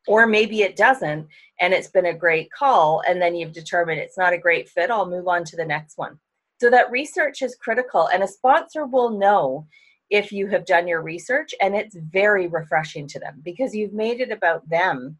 or 0.07 0.27
maybe 0.27 0.61
it 0.61 0.75
doesn't 0.75 1.27
and 1.59 1.73
it's 1.73 1.89
been 1.89 2.07
a 2.07 2.13
great 2.13 2.51
call 2.51 3.01
and 3.07 3.21
then 3.21 3.35
you've 3.35 3.53
determined 3.53 3.99
it's 3.99 4.17
not 4.17 4.33
a 4.33 4.37
great 4.37 4.67
fit 4.69 4.91
i'll 4.91 5.09
move 5.09 5.27
on 5.27 5.43
to 5.43 5.55
the 5.55 5.65
next 5.65 5.97
one. 5.97 6.19
So 6.59 6.69
that 6.69 6.91
research 6.91 7.41
is 7.41 7.55
critical 7.55 8.07
and 8.07 8.23
a 8.23 8.27
sponsor 8.27 8.85
will 8.85 9.09
know 9.09 9.67
if 10.09 10.31
you 10.31 10.47
have 10.47 10.65
done 10.65 10.87
your 10.87 11.01
research 11.01 11.53
and 11.59 11.75
it's 11.75 11.95
very 11.95 12.47
refreshing 12.47 13.07
to 13.07 13.19
them 13.19 13.41
because 13.43 13.75
you've 13.75 13.93
made 13.93 14.21
it 14.21 14.31
about 14.31 14.67
them 14.69 15.17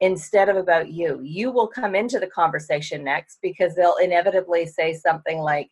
instead 0.00 0.48
of 0.48 0.56
about 0.56 0.90
you. 0.90 1.20
You 1.22 1.50
will 1.50 1.66
come 1.66 1.94
into 1.94 2.18
the 2.18 2.26
conversation 2.26 3.02
next 3.02 3.38
because 3.42 3.74
they'll 3.74 3.96
inevitably 3.96 4.66
say 4.66 4.94
something 4.94 5.38
like 5.38 5.70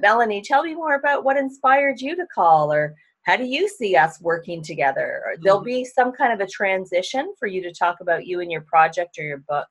melanie 0.00 0.42
tell 0.42 0.62
me 0.62 0.74
more 0.74 0.94
about 0.94 1.24
what 1.24 1.36
inspired 1.36 2.00
you 2.00 2.14
to 2.14 2.26
call 2.34 2.72
or 2.72 2.94
how 3.24 3.36
do 3.36 3.44
you 3.44 3.68
see 3.68 3.96
us 3.96 4.20
working 4.20 4.62
together 4.62 5.22
there'll 5.42 5.58
mm-hmm. 5.58 5.66
be 5.66 5.84
some 5.84 6.12
kind 6.12 6.32
of 6.32 6.40
a 6.40 6.50
transition 6.50 7.32
for 7.38 7.46
you 7.46 7.62
to 7.62 7.72
talk 7.72 8.00
about 8.00 8.26
you 8.26 8.40
and 8.40 8.50
your 8.50 8.62
project 8.62 9.18
or 9.18 9.22
your 9.22 9.42
book 9.48 9.66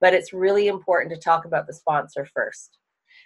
but 0.00 0.14
it's 0.14 0.32
really 0.32 0.68
important 0.68 1.12
to 1.12 1.20
talk 1.20 1.44
about 1.44 1.66
the 1.66 1.72
sponsor 1.72 2.26
first 2.34 2.78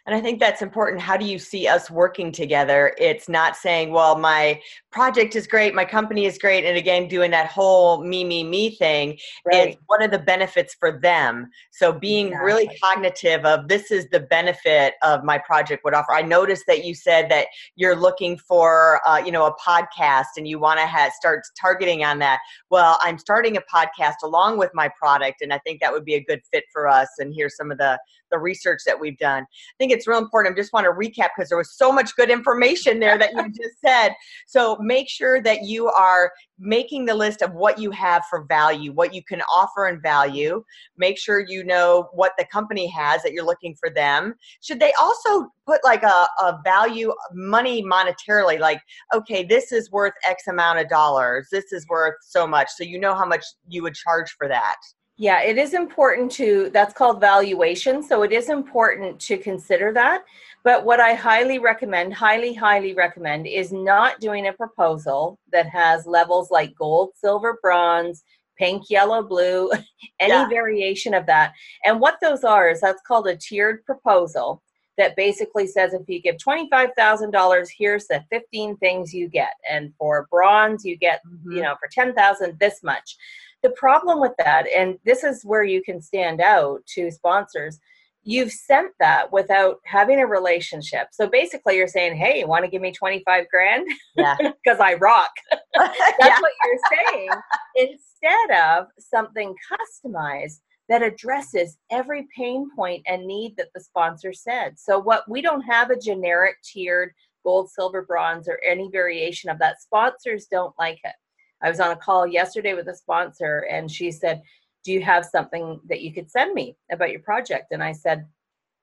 And 0.04 0.16
I 0.16 0.20
think 0.20 0.40
that's 0.40 0.62
important. 0.62 1.00
How 1.00 1.16
do 1.16 1.24
you 1.24 1.38
see 1.38 1.68
us 1.68 1.88
working 1.88 2.32
together? 2.32 2.92
It's 2.98 3.28
not 3.28 3.54
saying, 3.54 3.92
well, 3.92 4.18
my 4.18 4.60
project 4.90 5.36
is 5.36 5.46
great, 5.46 5.74
my 5.74 5.84
company 5.84 6.26
is 6.26 6.38
great, 6.38 6.64
and 6.64 6.76
again, 6.76 7.06
doing 7.06 7.30
that 7.30 7.46
whole 7.46 8.02
me, 8.02 8.24
me, 8.24 8.42
me 8.42 8.74
thing. 8.74 9.16
Right. 9.46 9.68
It's 9.68 9.76
what 9.86 10.02
are 10.02 10.08
the 10.08 10.18
benefits 10.18 10.74
for 10.74 10.98
them? 11.00 11.48
So 11.70 11.92
being 11.92 12.28
exactly. 12.28 12.46
really 12.46 12.78
cognitive 12.82 13.44
of 13.44 13.68
this 13.68 13.92
is 13.92 14.08
the 14.10 14.20
benefit 14.20 14.94
of 15.02 15.22
my 15.22 15.38
project 15.38 15.84
would 15.84 15.94
offer. 15.94 16.12
I 16.12 16.22
noticed 16.22 16.64
that 16.66 16.84
you 16.84 16.94
said 16.96 17.30
that 17.30 17.46
you're 17.76 17.96
looking 17.96 18.36
for, 18.36 19.00
uh, 19.06 19.22
you 19.24 19.30
know, 19.30 19.46
a 19.46 19.54
podcast 19.54 20.36
and 20.36 20.48
you 20.48 20.58
want 20.58 20.80
to 20.80 20.86
have, 20.86 21.12
start 21.12 21.42
targeting 21.60 22.04
on 22.04 22.18
that. 22.18 22.40
Well, 22.70 22.98
I'm 23.02 23.18
starting 23.18 23.56
a 23.56 23.62
podcast 23.72 24.16
along 24.24 24.58
with 24.58 24.70
my 24.74 24.90
product, 24.98 25.42
and 25.42 25.52
I 25.52 25.58
think 25.58 25.80
that 25.80 25.92
would 25.92 26.04
be 26.04 26.14
a 26.14 26.24
good 26.24 26.40
fit 26.52 26.64
for 26.72 26.88
us. 26.88 27.08
And 27.18 27.32
here's 27.32 27.56
some 27.56 27.70
of 27.70 27.78
the 27.78 28.00
the 28.32 28.38
research 28.38 28.80
that 28.86 28.98
we've 28.98 29.18
done. 29.18 29.42
I 29.42 29.74
think 29.78 29.91
it's 29.92 30.06
real 30.06 30.18
important. 30.18 30.54
I 30.54 30.60
just 30.60 30.72
want 30.72 30.84
to 30.84 30.90
recap 30.90 31.30
because 31.36 31.48
there 31.48 31.58
was 31.58 31.76
so 31.76 31.92
much 31.92 32.14
good 32.16 32.30
information 32.30 32.98
there 32.98 33.18
that 33.18 33.32
you 33.32 33.48
just 33.62 33.80
said. 33.84 34.14
So 34.46 34.76
make 34.80 35.08
sure 35.08 35.42
that 35.42 35.62
you 35.62 35.88
are 35.88 36.32
making 36.58 37.04
the 37.04 37.14
list 37.14 37.42
of 37.42 37.52
what 37.52 37.78
you 37.78 37.90
have 37.90 38.24
for 38.30 38.44
value, 38.44 38.92
what 38.92 39.14
you 39.14 39.22
can 39.22 39.42
offer 39.42 39.88
in 39.88 40.00
value. 40.00 40.62
Make 40.96 41.18
sure 41.18 41.44
you 41.46 41.64
know 41.64 42.08
what 42.12 42.32
the 42.38 42.44
company 42.46 42.86
has 42.88 43.22
that 43.22 43.32
you're 43.32 43.44
looking 43.44 43.74
for 43.78 43.90
them. 43.90 44.34
Should 44.60 44.80
they 44.80 44.92
also 45.00 45.48
put 45.66 45.80
like 45.84 46.02
a, 46.02 46.26
a 46.40 46.60
value 46.64 47.12
money 47.32 47.84
monetarily, 47.84 48.58
like, 48.58 48.80
okay, 49.14 49.44
this 49.44 49.72
is 49.72 49.90
worth 49.90 50.12
X 50.26 50.46
amount 50.46 50.78
of 50.78 50.88
dollars, 50.88 51.48
this 51.50 51.72
is 51.72 51.86
worth 51.88 52.14
so 52.22 52.46
much. 52.46 52.68
So 52.76 52.84
you 52.84 52.98
know 52.98 53.14
how 53.14 53.26
much 53.26 53.44
you 53.68 53.82
would 53.82 53.94
charge 53.94 54.30
for 54.38 54.48
that. 54.48 54.76
Yeah, 55.18 55.42
it 55.42 55.58
is 55.58 55.74
important 55.74 56.32
to, 56.32 56.70
that's 56.72 56.94
called 56.94 57.20
valuation. 57.20 58.02
So 58.02 58.22
it 58.22 58.32
is 58.32 58.48
important 58.48 59.20
to 59.20 59.36
consider 59.36 59.92
that. 59.92 60.24
But 60.64 60.84
what 60.84 61.00
I 61.00 61.14
highly 61.14 61.58
recommend, 61.58 62.14
highly, 62.14 62.54
highly 62.54 62.94
recommend, 62.94 63.46
is 63.46 63.72
not 63.72 64.20
doing 64.20 64.46
a 64.46 64.52
proposal 64.52 65.38
that 65.52 65.68
has 65.68 66.06
levels 66.06 66.50
like 66.50 66.74
gold, 66.76 67.10
silver, 67.14 67.58
bronze, 67.62 68.24
pink, 68.58 68.88
yellow, 68.88 69.22
blue, 69.22 69.70
any 70.20 70.32
yeah. 70.32 70.48
variation 70.48 71.14
of 71.14 71.26
that. 71.26 71.52
And 71.84 72.00
what 72.00 72.18
those 72.22 72.44
are 72.44 72.70
is 72.70 72.80
that's 72.80 73.02
called 73.06 73.26
a 73.26 73.36
tiered 73.36 73.84
proposal 73.84 74.62
that 74.98 75.16
basically 75.16 75.66
says 75.66 75.94
if 75.94 76.02
you 76.06 76.20
give 76.20 76.36
$25,000, 76.36 77.68
here's 77.76 78.06
the 78.06 78.22
15 78.30 78.76
things 78.76 79.12
you 79.12 79.28
get. 79.28 79.54
And 79.68 79.92
for 79.98 80.28
bronze, 80.30 80.84
you 80.84 80.96
get, 80.96 81.20
mm-hmm. 81.26 81.52
you 81.52 81.62
know, 81.62 81.74
for 81.80 81.88
10,000, 81.90 82.58
this 82.58 82.82
much. 82.82 83.16
The 83.62 83.70
problem 83.70 84.20
with 84.20 84.32
that, 84.38 84.66
and 84.68 84.98
this 85.04 85.24
is 85.24 85.44
where 85.44 85.64
you 85.64 85.82
can 85.82 86.00
stand 86.00 86.40
out 86.40 86.84
to 86.94 87.10
sponsors, 87.10 87.78
you've 88.24 88.52
sent 88.52 88.92
that 89.00 89.32
without 89.32 89.78
having 89.84 90.20
a 90.20 90.26
relationship. 90.26 91.08
So 91.12 91.28
basically, 91.28 91.76
you're 91.76 91.88
saying, 91.88 92.16
"Hey, 92.16 92.40
you 92.40 92.48
want 92.48 92.64
to 92.64 92.70
give 92.70 92.82
me 92.82 92.92
25 92.92 93.48
grand? 93.50 93.86
Yeah, 94.16 94.36
because 94.64 94.80
I 94.80 94.94
rock." 94.94 95.30
That's 95.74 95.98
yeah. 96.20 96.40
what 96.40 96.52
you're 96.64 97.08
saying. 97.08 97.30
Instead 97.76 98.62
of 98.62 98.86
something 98.98 99.54
customized 99.70 100.60
that 100.88 101.02
addresses 101.02 101.78
every 101.90 102.26
pain 102.36 102.68
point 102.76 103.02
and 103.06 103.26
need 103.26 103.56
that 103.56 103.68
the 103.74 103.80
sponsor 103.80 104.32
said. 104.32 104.78
So 104.78 104.98
what 104.98 105.28
we 105.28 105.40
don't 105.40 105.62
have 105.62 105.90
a 105.90 105.98
generic 105.98 106.56
tiered 106.64 107.12
gold, 107.42 107.70
silver, 107.70 108.02
bronze, 108.02 108.48
or 108.48 108.60
any 108.66 108.88
variation 108.90 109.50
of 109.50 109.58
that. 109.58 109.80
Sponsors 109.80 110.46
don't 110.46 110.74
like 110.78 111.00
it. 111.04 111.14
I 111.62 111.68
was 111.68 111.80
on 111.80 111.90
a 111.90 111.96
call 111.96 112.26
yesterday 112.26 112.74
with 112.74 112.88
a 112.88 112.94
sponsor 112.94 113.66
and 113.70 113.90
she 113.90 114.10
said, 114.10 114.42
Do 114.84 114.92
you 114.92 115.02
have 115.02 115.24
something 115.24 115.80
that 115.88 116.00
you 116.00 116.12
could 116.12 116.30
send 116.30 116.54
me 116.54 116.76
about 116.90 117.10
your 117.10 117.20
project? 117.20 117.66
And 117.70 117.82
I 117.82 117.92
said, 117.92 118.26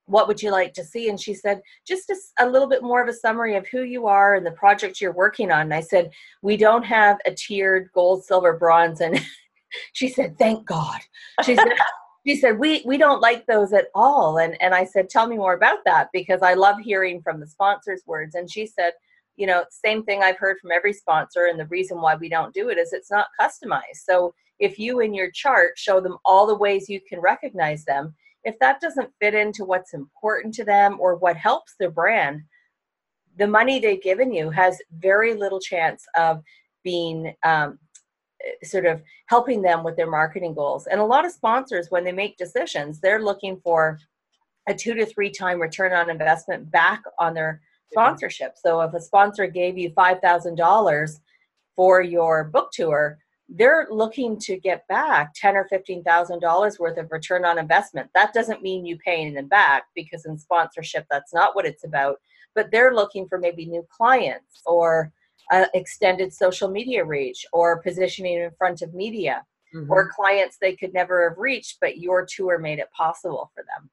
What 0.05 0.27
would 0.27 0.41
you 0.41 0.51
like 0.51 0.73
to 0.73 0.83
see? 0.83 1.09
And 1.09 1.19
she 1.19 1.33
said, 1.33 1.61
Just 1.85 2.09
a, 2.09 2.45
a 2.45 2.49
little 2.49 2.69
bit 2.69 2.83
more 2.83 3.01
of 3.01 3.09
a 3.09 3.13
summary 3.13 3.55
of 3.55 3.67
who 3.67 3.83
you 3.83 4.07
are 4.07 4.35
and 4.35 4.45
the 4.45 4.51
project 4.51 5.01
you're 5.01 5.11
working 5.11 5.51
on. 5.51 5.61
And 5.61 5.73
I 5.73 5.81
said, 5.81 6.11
We 6.41 6.57
don't 6.57 6.83
have 6.83 7.17
a 7.25 7.31
tiered 7.31 7.89
gold, 7.93 8.23
silver, 8.23 8.53
bronze. 8.53 9.01
And 9.01 9.19
she 9.93 10.07
said, 10.07 10.37
Thank 10.37 10.65
God. 10.65 10.99
She 11.43 11.55
said, 11.55 11.67
she 12.27 12.35
said 12.35 12.59
we 12.59 12.83
we 12.85 12.97
don't 12.97 13.21
like 13.21 13.45
those 13.45 13.73
at 13.73 13.87
all 13.95 14.37
and 14.39 14.61
and 14.61 14.75
i 14.75 14.83
said 14.83 15.09
tell 15.09 15.25
me 15.25 15.37
more 15.37 15.53
about 15.53 15.79
that 15.85 16.09
because 16.11 16.41
i 16.41 16.53
love 16.53 16.77
hearing 16.77 17.21
from 17.21 17.39
the 17.39 17.47
sponsors 17.47 18.03
words 18.05 18.35
and 18.35 18.51
she 18.51 18.65
said 18.65 18.91
you 19.39 19.47
know, 19.47 19.63
same 19.69 20.03
thing 20.03 20.21
I've 20.21 20.37
heard 20.37 20.59
from 20.59 20.71
every 20.71 20.91
sponsor. 20.91 21.45
And 21.45 21.57
the 21.57 21.65
reason 21.67 22.01
why 22.01 22.15
we 22.15 22.27
don't 22.27 22.53
do 22.53 22.67
it 22.67 22.77
is 22.77 22.91
it's 22.91 23.09
not 23.09 23.27
customized. 23.39 24.03
So 24.03 24.33
if 24.59 24.77
you 24.77 24.99
in 24.99 25.13
your 25.13 25.31
chart 25.31 25.77
show 25.77 26.01
them 26.01 26.17
all 26.25 26.45
the 26.45 26.57
ways 26.57 26.89
you 26.89 26.99
can 27.07 27.21
recognize 27.21 27.85
them, 27.85 28.13
if 28.43 28.59
that 28.59 28.81
doesn't 28.81 29.13
fit 29.21 29.33
into 29.33 29.63
what's 29.63 29.93
important 29.93 30.53
to 30.55 30.65
them 30.65 30.97
or 30.99 31.15
what 31.15 31.37
helps 31.37 31.75
their 31.79 31.89
brand, 31.89 32.41
the 33.37 33.47
money 33.47 33.79
they've 33.79 34.03
given 34.03 34.33
you 34.33 34.49
has 34.49 34.77
very 34.97 35.33
little 35.33 35.61
chance 35.61 36.05
of 36.17 36.43
being 36.83 37.33
um, 37.43 37.79
sort 38.61 38.85
of 38.85 39.01
helping 39.27 39.61
them 39.61 39.85
with 39.85 39.95
their 39.95 40.11
marketing 40.11 40.53
goals. 40.53 40.85
And 40.87 40.99
a 40.99 41.05
lot 41.05 41.25
of 41.25 41.31
sponsors, 41.31 41.87
when 41.89 42.03
they 42.03 42.11
make 42.11 42.35
decisions, 42.35 42.99
they're 42.99 43.23
looking 43.23 43.61
for 43.63 43.99
a 44.67 44.73
two 44.73 44.95
to 44.95 45.05
three 45.05 45.31
time 45.31 45.61
return 45.61 45.93
on 45.93 46.09
investment 46.09 46.69
back 46.69 47.01
on 47.19 47.33
their 47.33 47.61
sponsorship. 47.91 48.53
So 48.55 48.81
if 48.81 48.93
a 48.93 49.01
sponsor 49.01 49.47
gave 49.47 49.77
you 49.77 49.91
$5,000 49.91 51.19
for 51.75 52.01
your 52.01 52.45
book 52.45 52.69
tour, 52.71 53.17
they're 53.49 53.87
looking 53.89 54.37
to 54.39 54.57
get 54.59 54.87
back 54.87 55.33
ten 55.33 55.55
or 55.55 55.65
fifteen 55.69 56.03
thousand 56.03 56.39
dollars 56.39 56.77
worth 56.77 56.99
of 56.99 57.11
return 57.11 57.45
on 57.45 57.57
investment. 57.57 58.09
That 58.13 58.31
doesn't 58.31 58.61
mean 58.61 58.85
you 58.85 58.97
paying 58.99 59.33
them 59.33 59.47
back 59.47 59.85
because 59.95 60.25
in 60.25 60.37
sponsorship 60.37 61.07
that's 61.09 61.33
not 61.33 61.55
what 61.55 61.65
it's 61.65 61.83
about. 61.83 62.17
But 62.53 62.69
they're 62.71 62.93
looking 62.93 63.27
for 63.27 63.39
maybe 63.39 63.65
new 63.65 63.85
clients 63.89 64.61
or 64.67 65.11
uh, 65.51 65.65
extended 65.73 66.31
social 66.31 66.69
media 66.69 67.03
reach 67.03 67.45
or 67.51 67.81
positioning 67.81 68.39
in 68.39 68.51
front 68.57 68.83
of 68.83 68.93
media 68.93 69.43
mm-hmm. 69.73 69.91
or 69.91 70.11
clients 70.15 70.57
they 70.59 70.75
could 70.75 70.93
never 70.93 71.29
have 71.29 71.37
reached, 71.37 71.77
but 71.81 71.97
your 71.97 72.25
tour 72.25 72.59
made 72.59 72.79
it 72.79 72.91
possible 72.91 73.51
for 73.55 73.63
them. 73.63 73.89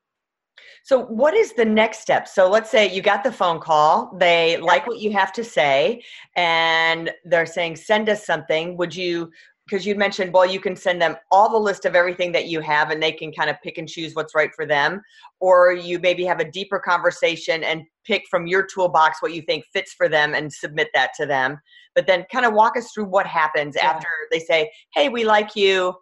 So, 0.84 1.04
what 1.06 1.34
is 1.34 1.52
the 1.52 1.64
next 1.64 2.00
step? 2.00 2.28
So, 2.28 2.48
let's 2.48 2.70
say 2.70 2.92
you 2.92 3.02
got 3.02 3.24
the 3.24 3.32
phone 3.32 3.60
call, 3.60 4.16
they 4.18 4.56
like 4.58 4.86
what 4.86 5.00
you 5.00 5.12
have 5.12 5.32
to 5.34 5.44
say, 5.44 6.02
and 6.36 7.10
they're 7.24 7.46
saying, 7.46 7.76
send 7.76 8.08
us 8.08 8.24
something. 8.24 8.76
Would 8.76 8.94
you, 8.94 9.30
because 9.66 9.84
you 9.84 9.96
mentioned, 9.96 10.32
well, 10.32 10.46
you 10.46 10.60
can 10.60 10.76
send 10.76 11.02
them 11.02 11.16
all 11.32 11.50
the 11.50 11.58
list 11.58 11.84
of 11.86 11.96
everything 11.96 12.30
that 12.32 12.46
you 12.46 12.60
have 12.60 12.90
and 12.90 13.02
they 13.02 13.10
can 13.10 13.32
kind 13.32 13.50
of 13.50 13.56
pick 13.62 13.78
and 13.78 13.88
choose 13.88 14.14
what's 14.14 14.34
right 14.34 14.50
for 14.54 14.64
them. 14.64 15.02
Or 15.40 15.72
you 15.72 15.98
maybe 15.98 16.24
have 16.24 16.38
a 16.38 16.48
deeper 16.48 16.78
conversation 16.78 17.64
and 17.64 17.82
pick 18.04 18.22
from 18.30 18.46
your 18.46 18.64
toolbox 18.64 19.20
what 19.20 19.34
you 19.34 19.42
think 19.42 19.64
fits 19.72 19.92
for 19.92 20.08
them 20.08 20.34
and 20.34 20.52
submit 20.52 20.88
that 20.94 21.10
to 21.16 21.26
them. 21.26 21.58
But 21.96 22.06
then 22.06 22.26
kind 22.30 22.46
of 22.46 22.54
walk 22.54 22.76
us 22.76 22.92
through 22.92 23.06
what 23.06 23.26
happens 23.26 23.74
yeah. 23.76 23.90
after 23.90 24.08
they 24.30 24.38
say, 24.38 24.70
hey, 24.94 25.08
we 25.08 25.24
like 25.24 25.56
you, 25.56 25.94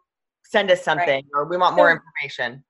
send 0.45 0.71
us 0.71 0.85
something, 0.85 1.07
right. 1.07 1.25
or 1.33 1.47
we 1.47 1.57
want 1.57 1.75
more 1.75 1.91
information 1.91 2.63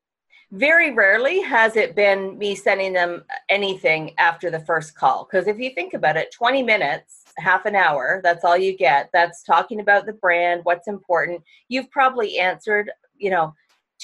very 0.54 0.92
rarely 0.92 1.40
has 1.40 1.74
it 1.74 1.96
been 1.96 2.38
me 2.38 2.54
sending 2.54 2.92
them 2.92 3.24
anything 3.48 4.12
after 4.18 4.50
the 4.50 4.60
first 4.60 4.94
call. 4.94 5.26
Because 5.28 5.48
if 5.48 5.58
you 5.58 5.70
think 5.74 5.94
about 5.94 6.16
it 6.16 6.32
20 6.32 6.62
minutes 6.62 7.24
half 7.38 7.66
an 7.66 7.74
hour 7.74 8.20
that's 8.22 8.44
all 8.44 8.56
you 8.56 8.76
get. 8.76 9.10
That's 9.12 9.42
talking 9.42 9.80
about 9.80 10.06
the 10.06 10.12
brand 10.12 10.60
what's 10.62 10.86
important. 10.86 11.42
You've 11.68 11.90
probably 11.90 12.38
answered 12.38 12.90
you 13.16 13.30
know 13.30 13.54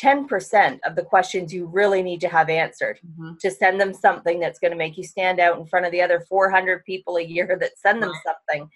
10% 0.00 0.78
of 0.84 0.96
the 0.96 1.02
questions 1.02 1.52
you 1.52 1.66
really 1.66 2.02
need 2.02 2.20
to 2.22 2.28
have 2.28 2.48
answered 2.48 2.98
mm-hmm. 3.06 3.34
to 3.40 3.50
send 3.50 3.80
them 3.80 3.92
something 3.92 4.40
that's 4.40 4.58
going 4.58 4.70
to 4.70 4.76
make 4.76 4.96
you 4.96 5.04
stand 5.04 5.40
out 5.40 5.58
in 5.58 5.66
front 5.66 5.84
of 5.84 5.92
the 5.92 6.00
other 6.00 6.24
400 6.28 6.84
people 6.84 7.16
a 7.16 7.22
year 7.22 7.56
that 7.60 7.78
send 7.78 8.02
them 8.02 8.12
something. 8.24 8.70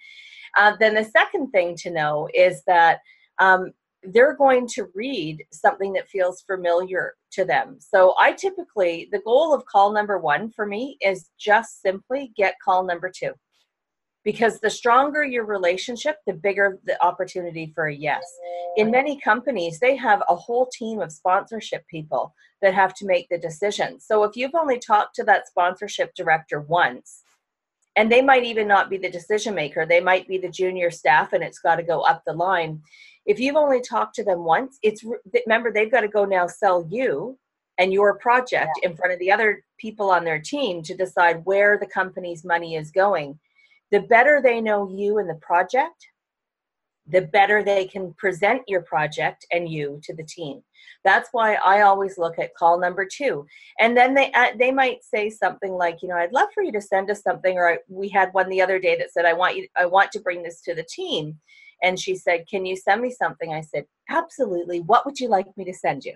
Uh, 0.57 0.73
then 0.79 0.93
the 0.93 1.03
second 1.03 1.51
thing 1.51 1.75
to 1.77 1.89
know 1.89 2.29
is 2.33 2.63
that 2.67 2.99
um, 3.39 3.71
they're 4.13 4.35
going 4.35 4.67
to 4.67 4.87
read 4.93 5.43
something 5.51 5.93
that 5.93 6.07
feels 6.07 6.41
familiar 6.41 7.15
to 7.31 7.45
them. 7.45 7.77
So 7.79 8.15
I 8.19 8.31
typically, 8.33 9.09
the 9.11 9.19
goal 9.19 9.53
of 9.53 9.65
call 9.65 9.91
number 9.91 10.17
one 10.17 10.49
for 10.51 10.65
me 10.65 10.97
is 11.01 11.29
just 11.37 11.81
simply 11.81 12.31
get 12.35 12.55
call 12.63 12.83
number 12.83 13.11
two. 13.13 13.33
Because 14.23 14.59
the 14.59 14.71
stronger 14.71 15.23
your 15.23 15.45
relationship, 15.45 16.17
the 16.25 16.33
bigger 16.33 16.79
the 16.85 17.01
opportunity 17.03 17.71
for 17.75 17.87
a 17.87 17.95
yes. 17.95 18.23
In 18.75 18.89
many 18.89 19.19
companies, 19.19 19.79
they 19.79 19.95
have 19.95 20.23
a 20.27 20.35
whole 20.35 20.67
team 20.73 20.99
of 20.99 21.11
sponsorship 21.11 21.85
people 21.87 22.33
that 22.63 22.73
have 22.73 22.95
to 22.95 23.05
make 23.05 23.29
the 23.29 23.37
decision. 23.37 23.99
So 23.99 24.23
if 24.23 24.35
you've 24.35 24.55
only 24.55 24.79
talked 24.79 25.13
to 25.15 25.23
that 25.25 25.47
sponsorship 25.47 26.15
director 26.15 26.61
once, 26.61 27.21
and 27.95 28.11
they 28.11 28.21
might 28.21 28.43
even 28.43 28.67
not 28.67 28.89
be 28.89 28.97
the 28.97 29.09
decision 29.09 29.55
maker, 29.55 29.85
they 29.85 30.01
might 30.01 30.27
be 30.27 30.37
the 30.37 30.49
junior 30.49 30.91
staff 30.91 31.33
and 31.33 31.43
it's 31.43 31.59
got 31.59 31.77
to 31.77 31.83
go 31.83 32.01
up 32.01 32.23
the 32.25 32.33
line 32.33 32.81
if 33.25 33.39
you've 33.39 33.55
only 33.55 33.81
talked 33.81 34.15
to 34.15 34.23
them 34.23 34.43
once, 34.43 34.77
it's 34.83 35.03
remember 35.45 35.71
they've 35.71 35.91
got 35.91 36.01
to 36.01 36.07
go 36.07 36.25
now 36.25 36.47
sell 36.47 36.87
you 36.89 37.37
and 37.77 37.91
your 37.91 38.17
project 38.17 38.71
yeah. 38.81 38.89
in 38.89 38.95
front 38.95 39.13
of 39.13 39.19
the 39.19 39.31
other 39.31 39.63
people 39.77 40.09
on 40.09 40.23
their 40.23 40.39
team 40.39 40.81
to 40.83 40.95
decide 40.95 41.43
where 41.45 41.77
the 41.77 41.87
company's 41.87 42.45
money 42.45 42.75
is 42.75 42.91
going. 42.91 43.37
The 43.91 44.01
better 44.01 44.41
they 44.41 44.61
know 44.61 44.89
you 44.89 45.17
and 45.17 45.29
the 45.29 45.35
project, 45.35 46.07
the 47.07 47.21
better 47.21 47.63
they 47.63 47.85
can 47.85 48.13
present 48.13 48.61
your 48.67 48.81
project 48.81 49.45
and 49.51 49.69
you 49.69 49.99
to 50.03 50.15
the 50.15 50.23
team. 50.23 50.61
That's 51.03 51.29
why 51.31 51.55
I 51.55 51.81
always 51.81 52.17
look 52.17 52.39
at 52.39 52.55
call 52.55 52.79
number 52.79 53.05
two. 53.05 53.45
And 53.79 53.95
then 53.95 54.15
they 54.15 54.31
uh, 54.33 54.47
they 54.57 54.71
might 54.71 55.03
say 55.03 55.29
something 55.29 55.71
like, 55.71 56.01
you 56.01 56.09
know, 56.09 56.15
I'd 56.15 56.33
love 56.33 56.49
for 56.53 56.63
you 56.63 56.71
to 56.71 56.81
send 56.81 57.11
us 57.11 57.21
something. 57.21 57.57
Or 57.57 57.73
I, 57.73 57.77
we 57.87 58.09
had 58.09 58.33
one 58.33 58.49
the 58.49 58.61
other 58.61 58.79
day 58.79 58.97
that 58.97 59.11
said, 59.11 59.25
I 59.25 59.33
want 59.33 59.55
you, 59.55 59.67
I 59.77 59.85
want 59.85 60.11
to 60.13 60.19
bring 60.19 60.41
this 60.41 60.61
to 60.61 60.73
the 60.73 60.85
team. 60.89 61.39
And 61.83 61.99
she 61.99 62.15
said, 62.15 62.45
Can 62.49 62.65
you 62.65 62.75
send 62.75 63.01
me 63.01 63.11
something? 63.11 63.53
I 63.53 63.61
said, 63.61 63.85
Absolutely. 64.09 64.81
What 64.81 65.05
would 65.05 65.19
you 65.19 65.27
like 65.27 65.47
me 65.57 65.65
to 65.65 65.73
send 65.73 66.05
you? 66.05 66.15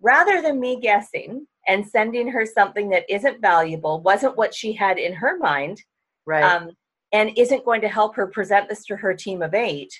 Rather 0.00 0.42
than 0.42 0.60
me 0.60 0.78
guessing 0.80 1.46
and 1.66 1.86
sending 1.86 2.28
her 2.28 2.46
something 2.46 2.90
that 2.90 3.04
isn't 3.08 3.40
valuable, 3.40 4.00
wasn't 4.02 4.36
what 4.36 4.54
she 4.54 4.72
had 4.72 4.98
in 4.98 5.14
her 5.14 5.38
mind, 5.38 5.82
right. 6.26 6.44
Um, 6.44 6.70
and 7.12 7.36
isn't 7.36 7.64
going 7.64 7.80
to 7.80 7.88
help 7.88 8.14
her 8.16 8.26
present 8.26 8.68
this 8.68 8.84
to 8.86 8.96
her 8.96 9.14
team 9.14 9.42
of 9.42 9.54
eight, 9.54 9.92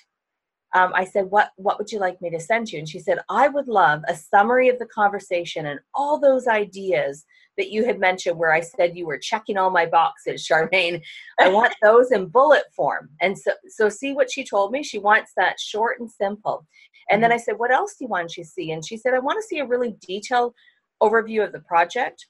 um, 0.75 0.91
I 0.93 1.05
said, 1.05 1.25
what, 1.25 1.49
what 1.55 1.79
would 1.79 1.91
you 1.91 1.99
like 1.99 2.21
me 2.21 2.29
to 2.29 2.39
send 2.39 2.71
you? 2.71 2.79
And 2.79 2.87
she 2.87 2.99
said, 2.99 3.19
I 3.29 3.47
would 3.47 3.67
love 3.67 4.03
a 4.07 4.15
summary 4.15 4.69
of 4.69 4.77
the 4.77 4.85
conversation 4.85 5.65
and 5.65 5.79
all 5.95 6.19
those 6.19 6.47
ideas 6.47 7.25
that 7.57 7.71
you 7.71 7.85
had 7.85 7.99
mentioned 7.99 8.37
where 8.37 8.53
I 8.53 8.61
said 8.61 8.95
you 8.95 9.07
were 9.07 9.17
checking 9.17 9.57
all 9.57 9.71
my 9.71 9.85
boxes, 9.85 10.47
Charmaine. 10.51 11.01
I 11.39 11.49
want 11.49 11.73
those 11.81 12.11
in 12.11 12.27
bullet 12.27 12.63
form. 12.75 13.09
And 13.19 13.37
so, 13.37 13.51
so 13.67 13.89
see 13.89 14.13
what 14.13 14.31
she 14.31 14.43
told 14.43 14.71
me? 14.71 14.83
She 14.83 14.99
wants 14.99 15.31
that 15.37 15.59
short 15.59 15.99
and 15.99 16.09
simple. 16.09 16.67
And 17.09 17.23
then 17.23 17.31
mm-hmm. 17.31 17.39
I 17.39 17.41
said, 17.41 17.57
what 17.57 17.71
else 17.71 17.95
do 17.97 18.05
you 18.05 18.09
want 18.09 18.29
to 18.31 18.43
see? 18.43 18.71
And 18.71 18.85
she 18.85 18.95
said, 18.95 19.15
I 19.15 19.19
want 19.19 19.37
to 19.41 19.47
see 19.47 19.59
a 19.59 19.65
really 19.65 19.97
detailed 20.05 20.53
overview 21.01 21.43
of 21.43 21.51
the 21.51 21.61
project 21.61 22.27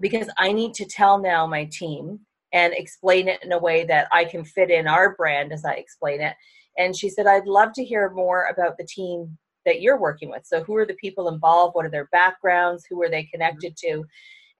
because 0.00 0.28
I 0.38 0.52
need 0.52 0.74
to 0.74 0.84
tell 0.84 1.18
now 1.18 1.46
my 1.46 1.68
team 1.72 2.20
and 2.56 2.72
explain 2.74 3.28
it 3.28 3.44
in 3.44 3.52
a 3.52 3.58
way 3.58 3.84
that 3.84 4.08
I 4.12 4.24
can 4.24 4.42
fit 4.42 4.70
in 4.70 4.88
our 4.88 5.14
brand 5.14 5.52
as 5.52 5.66
I 5.66 5.74
explain 5.74 6.22
it. 6.22 6.34
And 6.78 6.96
she 6.96 7.10
said, 7.10 7.26
I'd 7.26 7.46
love 7.46 7.74
to 7.74 7.84
hear 7.84 8.08
more 8.08 8.46
about 8.46 8.78
the 8.78 8.86
team 8.86 9.36
that 9.66 9.82
you're 9.82 10.00
working 10.00 10.30
with. 10.30 10.46
So, 10.46 10.64
who 10.64 10.74
are 10.76 10.86
the 10.86 10.94
people 10.94 11.28
involved? 11.28 11.74
What 11.74 11.84
are 11.84 11.90
their 11.90 12.08
backgrounds? 12.12 12.86
Who 12.88 13.02
are 13.02 13.10
they 13.10 13.24
mm-hmm. 13.24 13.32
connected 13.32 13.76
to? 13.78 14.04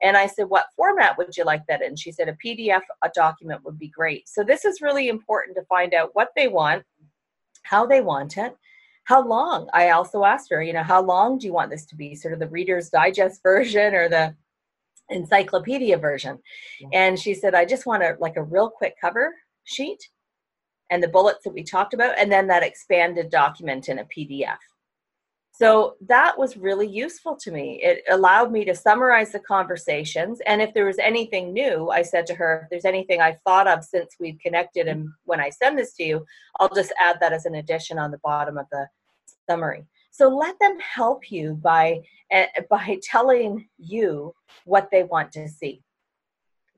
And 0.02 0.14
I 0.14 0.26
said, 0.26 0.50
What 0.50 0.66
format 0.76 1.16
would 1.16 1.34
you 1.38 1.44
like 1.44 1.62
that 1.68 1.80
in? 1.80 1.96
She 1.96 2.12
said, 2.12 2.28
A 2.28 2.36
PDF, 2.44 2.82
a 3.02 3.10
document 3.14 3.64
would 3.64 3.78
be 3.78 3.88
great. 3.88 4.28
So, 4.28 4.44
this 4.44 4.66
is 4.66 4.82
really 4.82 5.08
important 5.08 5.56
to 5.56 5.64
find 5.64 5.94
out 5.94 6.10
what 6.12 6.28
they 6.36 6.48
want, 6.48 6.84
how 7.62 7.86
they 7.86 8.02
want 8.02 8.36
it, 8.36 8.54
how 9.04 9.26
long. 9.26 9.70
I 9.72 9.90
also 9.90 10.24
asked 10.24 10.50
her, 10.50 10.62
you 10.62 10.74
know, 10.74 10.82
how 10.82 11.00
long 11.00 11.38
do 11.38 11.46
you 11.46 11.54
want 11.54 11.70
this 11.70 11.86
to 11.86 11.96
be? 11.96 12.14
Sort 12.14 12.34
of 12.34 12.40
the 12.40 12.48
Reader's 12.48 12.90
Digest 12.90 13.42
version 13.42 13.94
or 13.94 14.10
the 14.10 14.34
encyclopedia 15.10 15.96
version. 15.96 16.38
And 16.92 17.18
she 17.18 17.34
said, 17.34 17.54
I 17.54 17.64
just 17.64 17.86
want 17.86 18.02
a 18.02 18.16
like 18.20 18.36
a 18.36 18.42
real 18.42 18.70
quick 18.70 18.94
cover 19.00 19.34
sheet 19.64 20.08
and 20.90 21.02
the 21.02 21.08
bullets 21.08 21.44
that 21.44 21.52
we 21.52 21.64
talked 21.64 21.94
about, 21.94 22.18
and 22.18 22.30
then 22.30 22.46
that 22.46 22.62
expanded 22.62 23.30
document 23.30 23.88
in 23.88 23.98
a 23.98 24.04
PDF. 24.04 24.58
So 25.58 25.94
that 26.06 26.38
was 26.38 26.58
really 26.58 26.86
useful 26.86 27.34
to 27.36 27.50
me. 27.50 27.80
It 27.82 28.02
allowed 28.10 28.52
me 28.52 28.66
to 28.66 28.74
summarize 28.74 29.32
the 29.32 29.40
conversations. 29.40 30.38
And 30.46 30.60
if 30.60 30.74
there 30.74 30.84
was 30.84 30.98
anything 30.98 31.54
new, 31.54 31.88
I 31.88 32.02
said 32.02 32.26
to 32.26 32.34
her, 32.34 32.60
if 32.62 32.70
there's 32.70 32.84
anything 32.84 33.22
I've 33.22 33.40
thought 33.40 33.66
of 33.66 33.82
since 33.82 34.16
we've 34.20 34.38
connected 34.38 34.86
and 34.86 35.08
when 35.24 35.40
I 35.40 35.48
send 35.48 35.78
this 35.78 35.94
to 35.94 36.04
you, 36.04 36.26
I'll 36.60 36.74
just 36.74 36.92
add 37.00 37.16
that 37.20 37.32
as 37.32 37.46
an 37.46 37.54
addition 37.54 37.98
on 37.98 38.10
the 38.10 38.18
bottom 38.18 38.58
of 38.58 38.66
the 38.70 38.86
summary. 39.48 39.86
So 40.16 40.28
let 40.28 40.58
them 40.58 40.78
help 40.80 41.30
you 41.30 41.54
by 41.54 42.00
uh, 42.32 42.46
by 42.70 42.98
telling 43.02 43.68
you 43.76 44.34
what 44.64 44.88
they 44.90 45.02
want 45.02 45.30
to 45.32 45.46
see. 45.46 45.82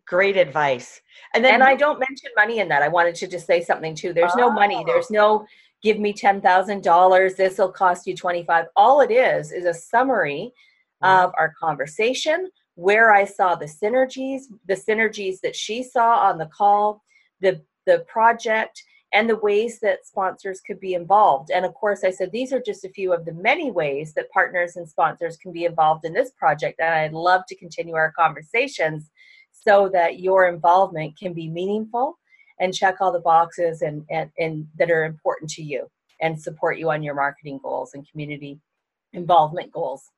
Great 0.06 0.36
advice. 0.36 1.00
And 1.34 1.44
then 1.44 1.54
and 1.54 1.62
I 1.62 1.76
don't 1.76 2.00
mention 2.00 2.30
money 2.34 2.58
in 2.58 2.68
that. 2.68 2.82
I 2.82 2.88
wanted 2.88 3.14
to 3.16 3.28
just 3.28 3.46
say 3.46 3.62
something 3.62 3.94
too. 3.94 4.12
There's 4.12 4.32
oh. 4.34 4.38
no 4.38 4.50
money. 4.50 4.82
There's 4.84 5.10
oh. 5.10 5.14
no 5.14 5.46
give 5.84 6.00
me 6.00 6.12
$10,000. 6.12 7.36
This 7.36 7.58
will 7.58 7.70
cost 7.70 8.08
you 8.08 8.16
25. 8.16 8.66
All 8.74 9.00
it 9.02 9.12
is 9.12 9.52
is 9.52 9.66
a 9.66 9.74
summary 9.74 10.52
mm. 11.04 11.24
of 11.24 11.32
our 11.38 11.54
conversation, 11.60 12.50
where 12.74 13.12
I 13.12 13.24
saw 13.24 13.54
the 13.54 13.66
synergies, 13.66 14.42
the 14.66 14.74
synergies 14.74 15.40
that 15.42 15.54
she 15.54 15.84
saw 15.84 16.16
on 16.28 16.38
the 16.38 16.46
call, 16.46 17.02
the 17.40 17.62
the 17.86 18.00
project 18.00 18.82
and 19.12 19.28
the 19.28 19.36
ways 19.36 19.80
that 19.80 20.06
sponsors 20.06 20.60
could 20.60 20.78
be 20.80 20.94
involved. 20.94 21.50
And 21.50 21.64
of 21.64 21.74
course, 21.74 22.04
I 22.04 22.10
said 22.10 22.30
these 22.30 22.52
are 22.52 22.60
just 22.60 22.84
a 22.84 22.90
few 22.90 23.12
of 23.12 23.24
the 23.24 23.32
many 23.32 23.70
ways 23.70 24.12
that 24.14 24.30
partners 24.30 24.76
and 24.76 24.88
sponsors 24.88 25.36
can 25.36 25.52
be 25.52 25.64
involved 25.64 26.04
in 26.04 26.12
this 26.12 26.30
project. 26.32 26.80
And 26.80 26.94
I'd 26.94 27.12
love 27.12 27.42
to 27.48 27.56
continue 27.56 27.94
our 27.94 28.12
conversations 28.12 29.10
so 29.50 29.88
that 29.92 30.20
your 30.20 30.48
involvement 30.48 31.18
can 31.18 31.32
be 31.32 31.48
meaningful 31.48 32.18
and 32.60 32.74
check 32.74 32.96
all 33.00 33.12
the 33.12 33.20
boxes 33.20 33.82
and, 33.82 34.04
and, 34.10 34.30
and 34.38 34.66
that 34.78 34.90
are 34.90 35.04
important 35.04 35.50
to 35.52 35.62
you 35.62 35.88
and 36.20 36.40
support 36.40 36.78
you 36.78 36.90
on 36.90 37.02
your 37.02 37.14
marketing 37.14 37.60
goals 37.62 37.94
and 37.94 38.08
community 38.10 38.60
involvement 39.12 39.72
goals. 39.72 40.10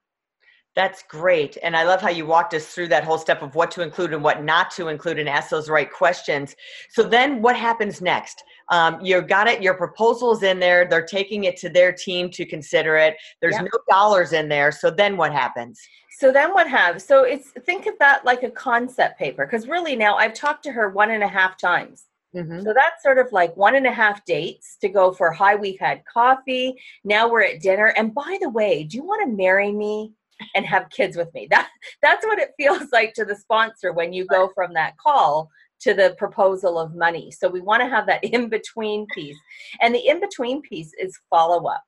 That's 0.77 1.03
great. 1.03 1.59
And 1.63 1.77
I 1.77 1.83
love 1.83 2.01
how 2.01 2.11
you 2.11 2.25
walked 2.25 2.55
us 2.55 2.69
through 2.69 2.89
that 2.89 3.03
whole 3.03 3.19
step 3.19 3.43
of 3.43 3.57
what 3.57 3.73
to 3.73 3.83
include 3.83 4.13
and 4.13 4.23
what 4.23 4.45
not 4.45 4.71
to 4.73 4.87
include 4.89 5.19
and 5.19 5.29
ask 5.29 5.51
those 5.51 5.69
right 5.69 5.91
questions. 5.93 6.55
So 6.91 7.03
then 7.03 7.43
what 7.43 7.57
happens 7.57 8.01
next? 8.01 8.45
Um, 8.71 9.01
you 9.01 9.21
got 9.21 9.49
it, 9.49 9.63
your 9.63 9.75
proposal's 9.75 10.43
in 10.43 10.61
there, 10.61 10.87
they're 10.89 11.05
taking 11.05 11.45
it 11.45 11.57
to 11.59 11.69
their 11.69 11.93
team 11.93 12.31
to 12.31 12.47
consider 12.47 12.97
it. 12.97 13.17
There's 13.41 13.55
yep. 13.55 13.65
no 13.65 13.79
dollars 13.89 14.33
in 14.33 14.49
there. 14.49 14.71
So 14.71 14.91
then 14.91 15.17
what 15.17 15.33
happens? 15.33 15.81
So 16.19 16.33
then 16.33 16.53
what 16.53 16.69
happens? 16.69 17.05
So 17.05 17.25
it's 17.25 17.51
think 17.67 17.87
of 17.87 17.95
that 17.99 18.25
like 18.25 18.43
a 18.43 18.51
concept 18.51 19.19
paper. 19.19 19.47
Because 19.47 19.67
really 19.67 19.97
now 19.97 20.17
I've 20.17 20.35
talked 20.35 20.63
to 20.65 20.73
her 20.73 20.91
one 20.91 21.11
and 21.11 21.23
a 21.23 21.29
half 21.29 21.59
times. 21.59 22.05
Mm-hmm. 22.35 22.61
So 22.61 22.73
that's 22.73 23.03
sort 23.03 23.19
of 23.19 23.33
like 23.33 23.57
one 23.57 23.75
and 23.75 23.87
a 23.87 23.93
half 23.93 24.25
dates 24.25 24.77
to 24.83 24.89
go 24.89 25.13
for 25.13 25.33
hi, 25.33 25.57
we've 25.57 25.81
had 25.81 26.05
coffee. 26.05 26.75
Now 27.03 27.29
we're 27.29 27.43
at 27.43 27.61
dinner. 27.61 27.93
And 27.97 28.15
by 28.15 28.39
the 28.41 28.51
way, 28.51 28.85
do 28.85 28.97
you 28.97 29.05
want 29.05 29.29
to 29.29 29.37
marry 29.37 29.73
me? 29.73 30.13
and 30.55 30.65
have 30.65 30.89
kids 30.91 31.19
with 31.19 31.33
me. 31.35 31.47
That 31.51 31.69
that's 32.03 32.25
what 32.25 32.39
it 32.39 32.53
feels 32.59 32.89
like 32.93 33.15
to 33.15 33.25
the 33.25 33.37
sponsor 33.37 33.93
when 33.93 34.13
you 34.13 34.25
go 34.25 34.51
from 34.55 34.73
that 34.75 34.97
call 34.97 35.51
to 35.81 35.95
the 35.95 36.15
proposal 36.19 36.79
of 36.79 36.95
money. 36.95 37.31
So 37.31 37.49
we 37.49 37.61
want 37.61 37.83
to 37.83 37.89
have 37.89 38.07
that 38.07 38.25
in 38.25 38.49
between 38.49 39.07
piece. 39.15 39.39
And 39.81 39.95
the 39.95 40.07
in 40.07 40.21
between 40.21 40.63
piece 40.63 40.93
is 40.99 41.19
follow 41.29 41.67
up. 41.67 41.83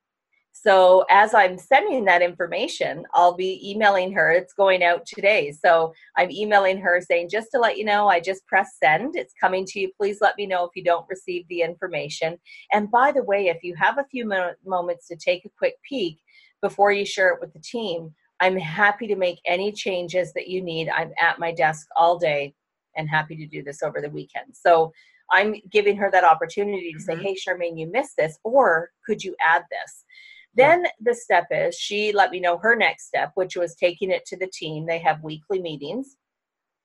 So 0.54 1.06
as 1.08 1.32
I'm 1.32 1.56
sending 1.56 2.04
that 2.04 2.20
information, 2.20 3.04
I'll 3.14 3.34
be 3.34 3.70
emailing 3.70 4.12
her. 4.12 4.30
It's 4.30 4.52
going 4.52 4.84
out 4.84 5.06
today. 5.06 5.50
So 5.50 5.94
I'm 6.16 6.30
emailing 6.30 6.78
her 6.78 7.00
saying, 7.00 7.30
just 7.30 7.48
to 7.52 7.58
let 7.58 7.78
you 7.78 7.86
know, 7.86 8.06
I 8.06 8.20
just 8.20 8.46
pressed 8.46 8.78
send. 8.78 9.16
It's 9.16 9.32
coming 9.40 9.64
to 9.66 9.80
you. 9.80 9.90
Please 9.96 10.18
let 10.20 10.36
me 10.36 10.46
know 10.46 10.64
if 10.64 10.70
you 10.74 10.84
don't 10.84 11.08
receive 11.08 11.48
the 11.48 11.62
information. 11.62 12.38
And 12.70 12.90
by 12.90 13.12
the 13.12 13.24
way, 13.24 13.48
if 13.48 13.64
you 13.64 13.74
have 13.76 13.96
a 13.96 14.06
few 14.10 14.30
moments 14.64 15.08
to 15.08 15.16
take 15.16 15.46
a 15.46 15.50
quick 15.56 15.76
peek 15.88 16.18
before 16.60 16.92
you 16.92 17.06
share 17.06 17.32
it 17.32 17.40
with 17.40 17.54
the 17.54 17.60
team, 17.60 18.14
I'm 18.38 18.56
happy 18.56 19.06
to 19.06 19.16
make 19.16 19.40
any 19.46 19.72
changes 19.72 20.34
that 20.34 20.48
you 20.48 20.62
need. 20.62 20.90
I'm 20.90 21.12
at 21.18 21.38
my 21.38 21.52
desk 21.52 21.86
all 21.96 22.18
day 22.18 22.54
and 22.96 23.08
happy 23.08 23.36
to 23.36 23.46
do 23.46 23.62
this 23.62 23.82
over 23.82 24.00
the 24.00 24.10
weekend. 24.10 24.46
So 24.52 24.92
I'm 25.30 25.54
giving 25.70 25.96
her 25.96 26.10
that 26.10 26.24
opportunity 26.24 26.92
to 26.92 27.00
say, 27.00 27.14
mm-hmm. 27.14 27.22
hey, 27.22 27.36
Charmaine, 27.36 27.78
you 27.78 27.90
missed 27.90 28.16
this, 28.18 28.38
or 28.44 28.90
could 29.06 29.22
you 29.22 29.34
add 29.40 29.62
this? 29.70 30.04
Then 30.54 30.84
the 31.00 31.14
step 31.14 31.46
is 31.50 31.74
she 31.74 32.12
let 32.12 32.30
me 32.30 32.38
know 32.38 32.58
her 32.58 32.76
next 32.76 33.06
step, 33.06 33.32
which 33.34 33.56
was 33.56 33.74
taking 33.74 34.10
it 34.10 34.26
to 34.26 34.36
the 34.36 34.50
team. 34.52 34.86
They 34.86 34.98
have 34.98 35.22
weekly 35.22 35.60
meetings. 35.60 36.16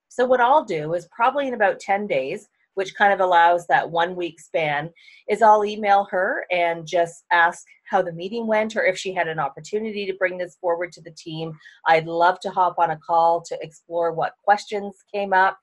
So, 0.08 0.26
what 0.26 0.40
I'll 0.40 0.64
do 0.64 0.94
is 0.94 1.10
probably 1.12 1.48
in 1.48 1.54
about 1.54 1.82
10 1.82 2.08
days, 2.08 2.48
which 2.76 2.96
kind 2.96 3.12
of 3.12 3.20
allows 3.20 3.68
that 3.68 3.90
one 3.90 4.16
week 4.16 4.40
span, 4.40 4.90
is 5.28 5.42
I'll 5.42 5.66
email 5.66 6.08
her 6.12 6.46
and 6.50 6.88
just 6.88 7.26
ask 7.32 7.66
how 7.90 8.02
the 8.02 8.14
meeting 8.14 8.48
went 8.48 8.76
or 8.76 8.86
if 8.86 8.98
she 8.98 9.14
had 9.14 9.28
an 9.28 9.40
opportunity 9.40 10.06
to 10.06 10.18
bring 10.18 10.38
this 10.38 10.58
forward 10.62 10.92
to 10.94 11.02
the 11.02 11.12
team. 11.12 11.52
I'd 11.88 12.06
love 12.06 12.40
to 12.42 12.50
hop 12.50 12.76
on 12.78 12.92
a 12.92 13.00
call 13.06 13.42
to 13.42 13.58
explore 13.62 14.14
what 14.14 14.34
questions 14.44 14.96
came 15.14 15.34
up, 15.34 15.58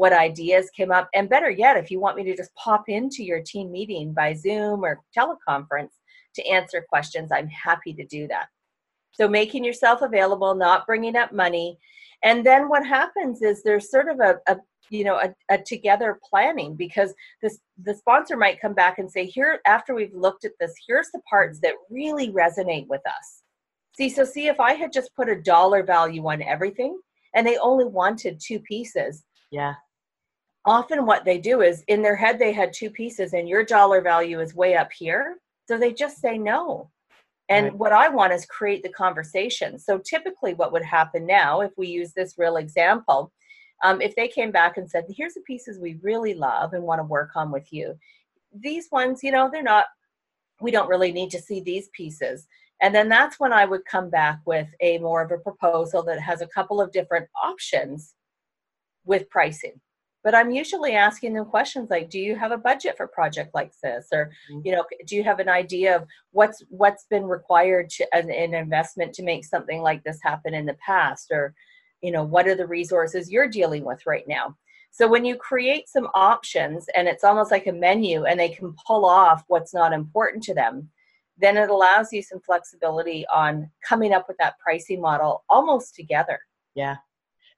what 0.00 0.14
ideas 0.14 0.70
came 0.70 0.90
up, 0.90 1.10
and 1.14 1.28
better 1.28 1.50
yet, 1.50 1.76
if 1.76 1.90
you 1.90 2.00
want 2.00 2.16
me 2.16 2.24
to 2.24 2.34
just 2.34 2.54
pop 2.54 2.84
into 2.88 3.22
your 3.22 3.42
team 3.42 3.70
meeting 3.70 4.14
by 4.14 4.32
Zoom 4.32 4.82
or 4.82 5.02
teleconference 5.14 5.90
to 6.36 6.46
answer 6.46 6.82
questions, 6.88 7.30
I'm 7.30 7.48
happy 7.48 7.92
to 7.92 8.06
do 8.06 8.26
that. 8.28 8.46
So 9.12 9.28
making 9.28 9.62
yourself 9.62 10.00
available, 10.00 10.54
not 10.54 10.86
bringing 10.86 11.16
up 11.16 11.34
money. 11.34 11.78
And 12.22 12.46
then 12.46 12.70
what 12.70 12.86
happens 12.86 13.42
is 13.42 13.62
there's 13.62 13.90
sort 13.90 14.08
of 14.08 14.20
a, 14.20 14.38
a 14.50 14.56
you 14.88 15.04
know 15.04 15.16
a, 15.16 15.34
a 15.50 15.58
together 15.58 16.18
planning 16.28 16.76
because 16.76 17.12
this 17.42 17.58
the 17.84 17.94
sponsor 17.94 18.38
might 18.38 18.60
come 18.60 18.72
back 18.72 18.98
and 18.98 19.12
say 19.12 19.26
here 19.26 19.60
after 19.66 19.94
we've 19.94 20.14
looked 20.14 20.46
at 20.46 20.52
this 20.58 20.72
here's 20.88 21.10
the 21.12 21.20
parts 21.28 21.60
that 21.60 21.74
really 21.90 22.32
resonate 22.32 22.88
with 22.88 23.02
us 23.06 23.42
see 23.96 24.08
so 24.08 24.24
see 24.24 24.48
if 24.48 24.58
i 24.58 24.72
had 24.72 24.92
just 24.92 25.14
put 25.14 25.28
a 25.28 25.40
dollar 25.40 25.84
value 25.84 26.26
on 26.26 26.42
everything 26.42 26.98
and 27.36 27.46
they 27.46 27.56
only 27.58 27.84
wanted 27.84 28.40
two 28.44 28.58
pieces 28.58 29.22
yeah 29.52 29.74
often 30.64 31.06
what 31.06 31.24
they 31.24 31.38
do 31.38 31.62
is 31.62 31.82
in 31.88 32.02
their 32.02 32.16
head 32.16 32.38
they 32.38 32.52
had 32.52 32.72
two 32.72 32.90
pieces 32.90 33.32
and 33.32 33.48
your 33.48 33.64
dollar 33.64 34.00
value 34.00 34.40
is 34.40 34.54
way 34.54 34.76
up 34.76 34.90
here 34.92 35.38
so 35.66 35.78
they 35.78 35.92
just 35.92 36.20
say 36.20 36.36
no 36.36 36.90
and 37.50 37.64
right. 37.66 37.74
what 37.74 37.92
I 37.92 38.08
want 38.08 38.32
is 38.32 38.46
create 38.46 38.84
the 38.84 38.90
conversation. 38.90 39.76
So 39.76 39.98
typically, 39.98 40.54
what 40.54 40.70
would 40.72 40.84
happen 40.84 41.26
now, 41.26 41.62
if 41.62 41.72
we 41.76 41.88
use 41.88 42.12
this 42.12 42.36
real 42.38 42.56
example, 42.58 43.32
um, 43.82 44.00
if 44.00 44.14
they 44.14 44.28
came 44.28 44.52
back 44.52 44.76
and 44.76 44.88
said, 44.88 45.04
here's 45.08 45.34
the 45.34 45.40
pieces 45.40 45.80
we 45.80 45.98
really 46.00 46.34
love 46.34 46.74
and 46.74 46.84
want 46.84 47.00
to 47.00 47.04
work 47.04 47.30
on 47.34 47.50
with 47.50 47.72
you, 47.72 47.98
these 48.54 48.86
ones, 48.92 49.20
you 49.24 49.32
know, 49.32 49.50
they're 49.52 49.62
not 49.62 49.86
we 50.60 50.70
don't 50.70 50.88
really 50.88 51.10
need 51.10 51.30
to 51.30 51.40
see 51.40 51.60
these 51.60 51.88
pieces. 51.94 52.46
And 52.82 52.94
then 52.94 53.08
that's 53.08 53.40
when 53.40 53.52
I 53.52 53.64
would 53.64 53.84
come 53.86 54.10
back 54.10 54.40
with 54.44 54.68
a 54.80 54.98
more 54.98 55.22
of 55.22 55.32
a 55.32 55.38
proposal 55.38 56.02
that 56.04 56.20
has 56.20 56.42
a 56.42 56.46
couple 56.46 56.80
of 56.80 56.92
different 56.92 57.28
options 57.42 58.14
with 59.04 59.28
pricing. 59.30 59.80
But 60.22 60.34
I'm 60.34 60.50
usually 60.50 60.92
asking 60.92 61.34
them 61.34 61.46
questions 61.46 61.88
like, 61.88 62.10
do 62.10 62.18
you 62.18 62.36
have 62.36 62.52
a 62.52 62.58
budget 62.58 62.96
for 62.96 63.04
a 63.04 63.08
project 63.08 63.54
like 63.54 63.72
this? 63.82 64.08
Or, 64.12 64.30
mm-hmm. 64.50 64.60
you 64.64 64.72
know, 64.72 64.84
do 65.06 65.16
you 65.16 65.24
have 65.24 65.40
an 65.40 65.48
idea 65.48 65.96
of 65.96 66.04
what's 66.32 66.62
what's 66.68 67.04
been 67.04 67.24
required 67.24 67.88
to 67.90 68.06
an, 68.14 68.30
an 68.30 68.54
investment 68.54 69.14
to 69.14 69.22
make 69.22 69.44
something 69.44 69.80
like 69.80 70.04
this 70.04 70.18
happen 70.22 70.52
in 70.52 70.66
the 70.66 70.76
past? 70.84 71.30
Or, 71.30 71.54
you 72.02 72.10
know, 72.10 72.22
what 72.22 72.46
are 72.46 72.54
the 72.54 72.66
resources 72.66 73.30
you're 73.30 73.48
dealing 73.48 73.84
with 73.84 74.06
right 74.06 74.28
now? 74.28 74.56
So 74.90 75.08
when 75.08 75.24
you 75.24 75.36
create 75.36 75.88
some 75.88 76.08
options 76.14 76.86
and 76.96 77.06
it's 77.06 77.24
almost 77.24 77.50
like 77.50 77.66
a 77.66 77.72
menu 77.72 78.24
and 78.24 78.38
they 78.38 78.48
can 78.48 78.74
pull 78.86 79.04
off 79.04 79.44
what's 79.46 79.72
not 79.72 79.92
important 79.92 80.42
to 80.44 80.54
them, 80.54 80.90
then 81.38 81.56
it 81.56 81.70
allows 81.70 82.12
you 82.12 82.22
some 82.22 82.40
flexibility 82.40 83.24
on 83.32 83.70
coming 83.86 84.12
up 84.12 84.26
with 84.28 84.36
that 84.38 84.58
pricing 84.58 85.00
model 85.00 85.44
almost 85.48 85.94
together. 85.94 86.40
Yeah. 86.74 86.96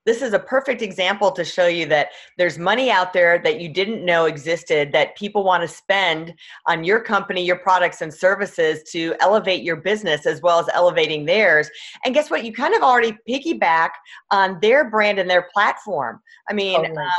This 0.05 0.23
is 0.23 0.33
a 0.33 0.39
perfect 0.39 0.83
example 0.83 1.31
to 1.33 1.45
show 1.45 1.67
you 1.67 1.87
that 1.87 2.09
there's 2.37 2.59
money 2.59 2.91
out 2.91 3.13
there 3.13 3.39
that 3.45 3.61
you 3.61 3.69
didn't 3.69 4.05
know 4.05 4.25
existed 4.25 4.93
that 4.93 5.17
people 5.17 5.45
want 5.45 5.63
to 5.63 5.69
spend 5.69 6.35
on 6.67 6.83
your 6.83 7.01
company, 7.01 7.45
your 7.45 7.59
products 7.59 8.01
and 8.01 8.13
services 8.13 8.83
to 8.91 9.15
elevate 9.21 9.63
your 9.63 9.77
business 9.77 10.27
as 10.27 10.41
well 10.43 10.59
as 10.59 10.67
elevating 10.73 11.25
theirs. 11.25 11.71
And 12.05 12.15
guess 12.15 12.31
what? 12.31 12.45
You 12.45 12.53
kind 12.53 12.75
of 12.75 12.83
already 12.83 13.17
piggyback 13.29 13.91
on 14.31 14.59
their 14.61 14.91
brand 14.91 15.19
and 15.19 15.31
their 15.31 15.49
platform. 15.53 16.21
I 16.49 16.53
mean, 16.53 16.83
totally. 16.83 16.99
um, 16.99 17.11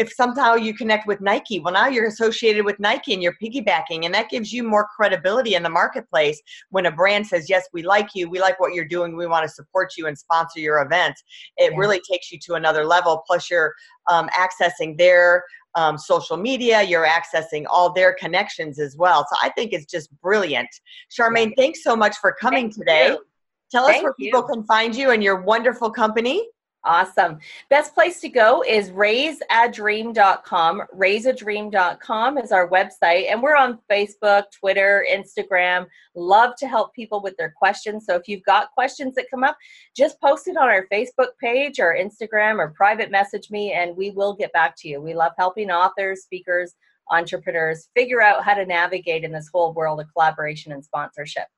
if 0.00 0.10
somehow 0.14 0.54
you 0.54 0.72
connect 0.72 1.06
with 1.06 1.20
Nike, 1.20 1.60
well, 1.60 1.74
now 1.74 1.86
you're 1.86 2.06
associated 2.06 2.64
with 2.64 2.80
Nike 2.80 3.12
and 3.12 3.22
you're 3.22 3.36
piggybacking, 3.40 4.06
and 4.06 4.14
that 4.14 4.30
gives 4.30 4.50
you 4.50 4.64
more 4.64 4.88
credibility 4.96 5.56
in 5.56 5.62
the 5.62 5.68
marketplace 5.68 6.40
when 6.70 6.86
a 6.86 6.90
brand 6.90 7.26
says, 7.26 7.50
Yes, 7.50 7.68
we 7.74 7.82
like 7.82 8.08
you, 8.14 8.30
we 8.30 8.40
like 8.40 8.58
what 8.58 8.72
you're 8.72 8.86
doing, 8.86 9.14
we 9.14 9.26
want 9.26 9.46
to 9.46 9.52
support 9.52 9.92
you 9.98 10.06
and 10.06 10.16
sponsor 10.16 10.58
your 10.58 10.80
events. 10.80 11.22
It 11.58 11.72
yeah. 11.72 11.78
really 11.78 12.00
takes 12.10 12.32
you 12.32 12.38
to 12.46 12.54
another 12.54 12.86
level. 12.86 13.22
Plus, 13.26 13.50
you're 13.50 13.74
um, 14.10 14.30
accessing 14.30 14.96
their 14.96 15.44
um, 15.74 15.98
social 15.98 16.38
media, 16.38 16.82
you're 16.82 17.06
accessing 17.06 17.66
all 17.68 17.92
their 17.92 18.14
connections 18.14 18.80
as 18.80 18.96
well. 18.96 19.26
So 19.30 19.36
I 19.42 19.50
think 19.50 19.74
it's 19.74 19.84
just 19.84 20.08
brilliant. 20.22 20.68
Charmaine, 21.10 21.52
thanks 21.58 21.84
so 21.84 21.94
much 21.94 22.16
for 22.16 22.32
coming 22.32 22.70
Thank 22.70 22.76
today. 22.76 23.08
You. 23.08 23.24
Tell 23.70 23.86
Thank 23.86 23.98
us 23.98 24.02
where 24.02 24.14
you. 24.18 24.30
people 24.32 24.44
can 24.44 24.64
find 24.64 24.96
you 24.96 25.10
and 25.10 25.22
your 25.22 25.42
wonderful 25.42 25.90
company. 25.90 26.48
Awesome. 26.82 27.38
Best 27.68 27.92
place 27.92 28.22
to 28.22 28.30
go 28.30 28.64
is 28.66 28.90
raiseadream.com. 28.90 30.82
Raiseadream.com 30.96 32.38
is 32.38 32.52
our 32.52 32.70
website, 32.70 33.30
and 33.30 33.42
we're 33.42 33.56
on 33.56 33.80
Facebook, 33.90 34.44
Twitter, 34.50 35.04
Instagram. 35.10 35.86
Love 36.14 36.56
to 36.56 36.66
help 36.66 36.94
people 36.94 37.20
with 37.22 37.36
their 37.36 37.52
questions. 37.54 38.06
So 38.06 38.14
if 38.14 38.28
you've 38.28 38.44
got 38.44 38.70
questions 38.72 39.14
that 39.16 39.26
come 39.30 39.44
up, 39.44 39.58
just 39.94 40.18
post 40.22 40.48
it 40.48 40.56
on 40.56 40.68
our 40.68 40.86
Facebook 40.90 41.32
page 41.38 41.78
or 41.80 41.94
Instagram 42.00 42.58
or 42.58 42.70
private 42.70 43.10
message 43.10 43.50
me, 43.50 43.72
and 43.74 43.94
we 43.94 44.10
will 44.10 44.32
get 44.32 44.50
back 44.54 44.74
to 44.78 44.88
you. 44.88 45.02
We 45.02 45.12
love 45.12 45.32
helping 45.36 45.70
authors, 45.70 46.22
speakers, 46.22 46.74
entrepreneurs 47.10 47.88
figure 47.94 48.22
out 48.22 48.42
how 48.42 48.54
to 48.54 48.64
navigate 48.64 49.24
in 49.24 49.32
this 49.32 49.50
whole 49.52 49.74
world 49.74 50.00
of 50.00 50.06
collaboration 50.14 50.72
and 50.72 50.82
sponsorship. 50.82 51.48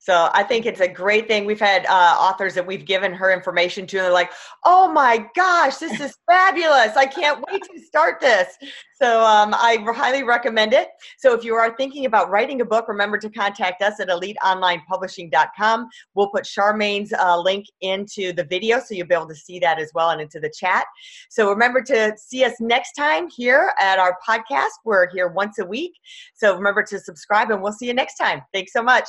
So 0.00 0.30
I 0.32 0.44
think 0.44 0.64
it's 0.64 0.80
a 0.80 0.88
great 0.88 1.26
thing. 1.26 1.44
We've 1.44 1.60
had 1.60 1.84
uh, 1.86 2.16
authors 2.18 2.54
that 2.54 2.66
we've 2.66 2.84
given 2.84 3.12
her 3.12 3.32
information 3.32 3.86
to, 3.88 3.96
and 3.96 4.04
they're 4.06 4.12
like, 4.12 4.30
"Oh 4.64 4.90
my 4.90 5.28
gosh, 5.34 5.76
this 5.76 6.00
is 6.00 6.16
fabulous! 6.30 6.96
I 6.96 7.04
can't 7.04 7.44
wait 7.50 7.62
to 7.62 7.80
start 7.80 8.20
this." 8.20 8.56
So 8.94 9.22
um, 9.24 9.54
I 9.54 9.78
highly 9.94 10.22
recommend 10.22 10.72
it. 10.72 10.88
So 11.18 11.34
if 11.34 11.44
you 11.44 11.54
are 11.54 11.76
thinking 11.76 12.06
about 12.06 12.30
writing 12.30 12.60
a 12.60 12.64
book, 12.64 12.88
remember 12.88 13.18
to 13.18 13.28
contact 13.28 13.82
us 13.82 14.00
at 14.00 14.08
eliteonlinepublishing.com. 14.08 15.88
We'll 16.14 16.30
put 16.30 16.46
Charmaine's 16.46 17.12
uh, 17.12 17.38
link 17.40 17.66
into 17.80 18.32
the 18.32 18.44
video, 18.44 18.78
so 18.78 18.94
you'll 18.94 19.08
be 19.08 19.14
able 19.14 19.28
to 19.28 19.34
see 19.34 19.58
that 19.60 19.80
as 19.80 19.90
well, 19.94 20.10
and 20.10 20.20
into 20.20 20.40
the 20.40 20.50
chat. 20.50 20.86
So 21.28 21.50
remember 21.50 21.82
to 21.82 22.14
see 22.16 22.44
us 22.44 22.54
next 22.60 22.92
time 22.92 23.28
here 23.28 23.72
at 23.80 23.98
our 23.98 24.16
podcast. 24.26 24.70
We're 24.84 25.08
here 25.10 25.28
once 25.28 25.58
a 25.58 25.64
week. 25.64 25.92
So 26.34 26.56
remember 26.56 26.82
to 26.84 27.00
subscribe, 27.00 27.50
and 27.50 27.60
we'll 27.60 27.72
see 27.72 27.86
you 27.86 27.94
next 27.94 28.16
time. 28.16 28.42
Thanks 28.52 28.72
so 28.72 28.82
much. 28.82 29.08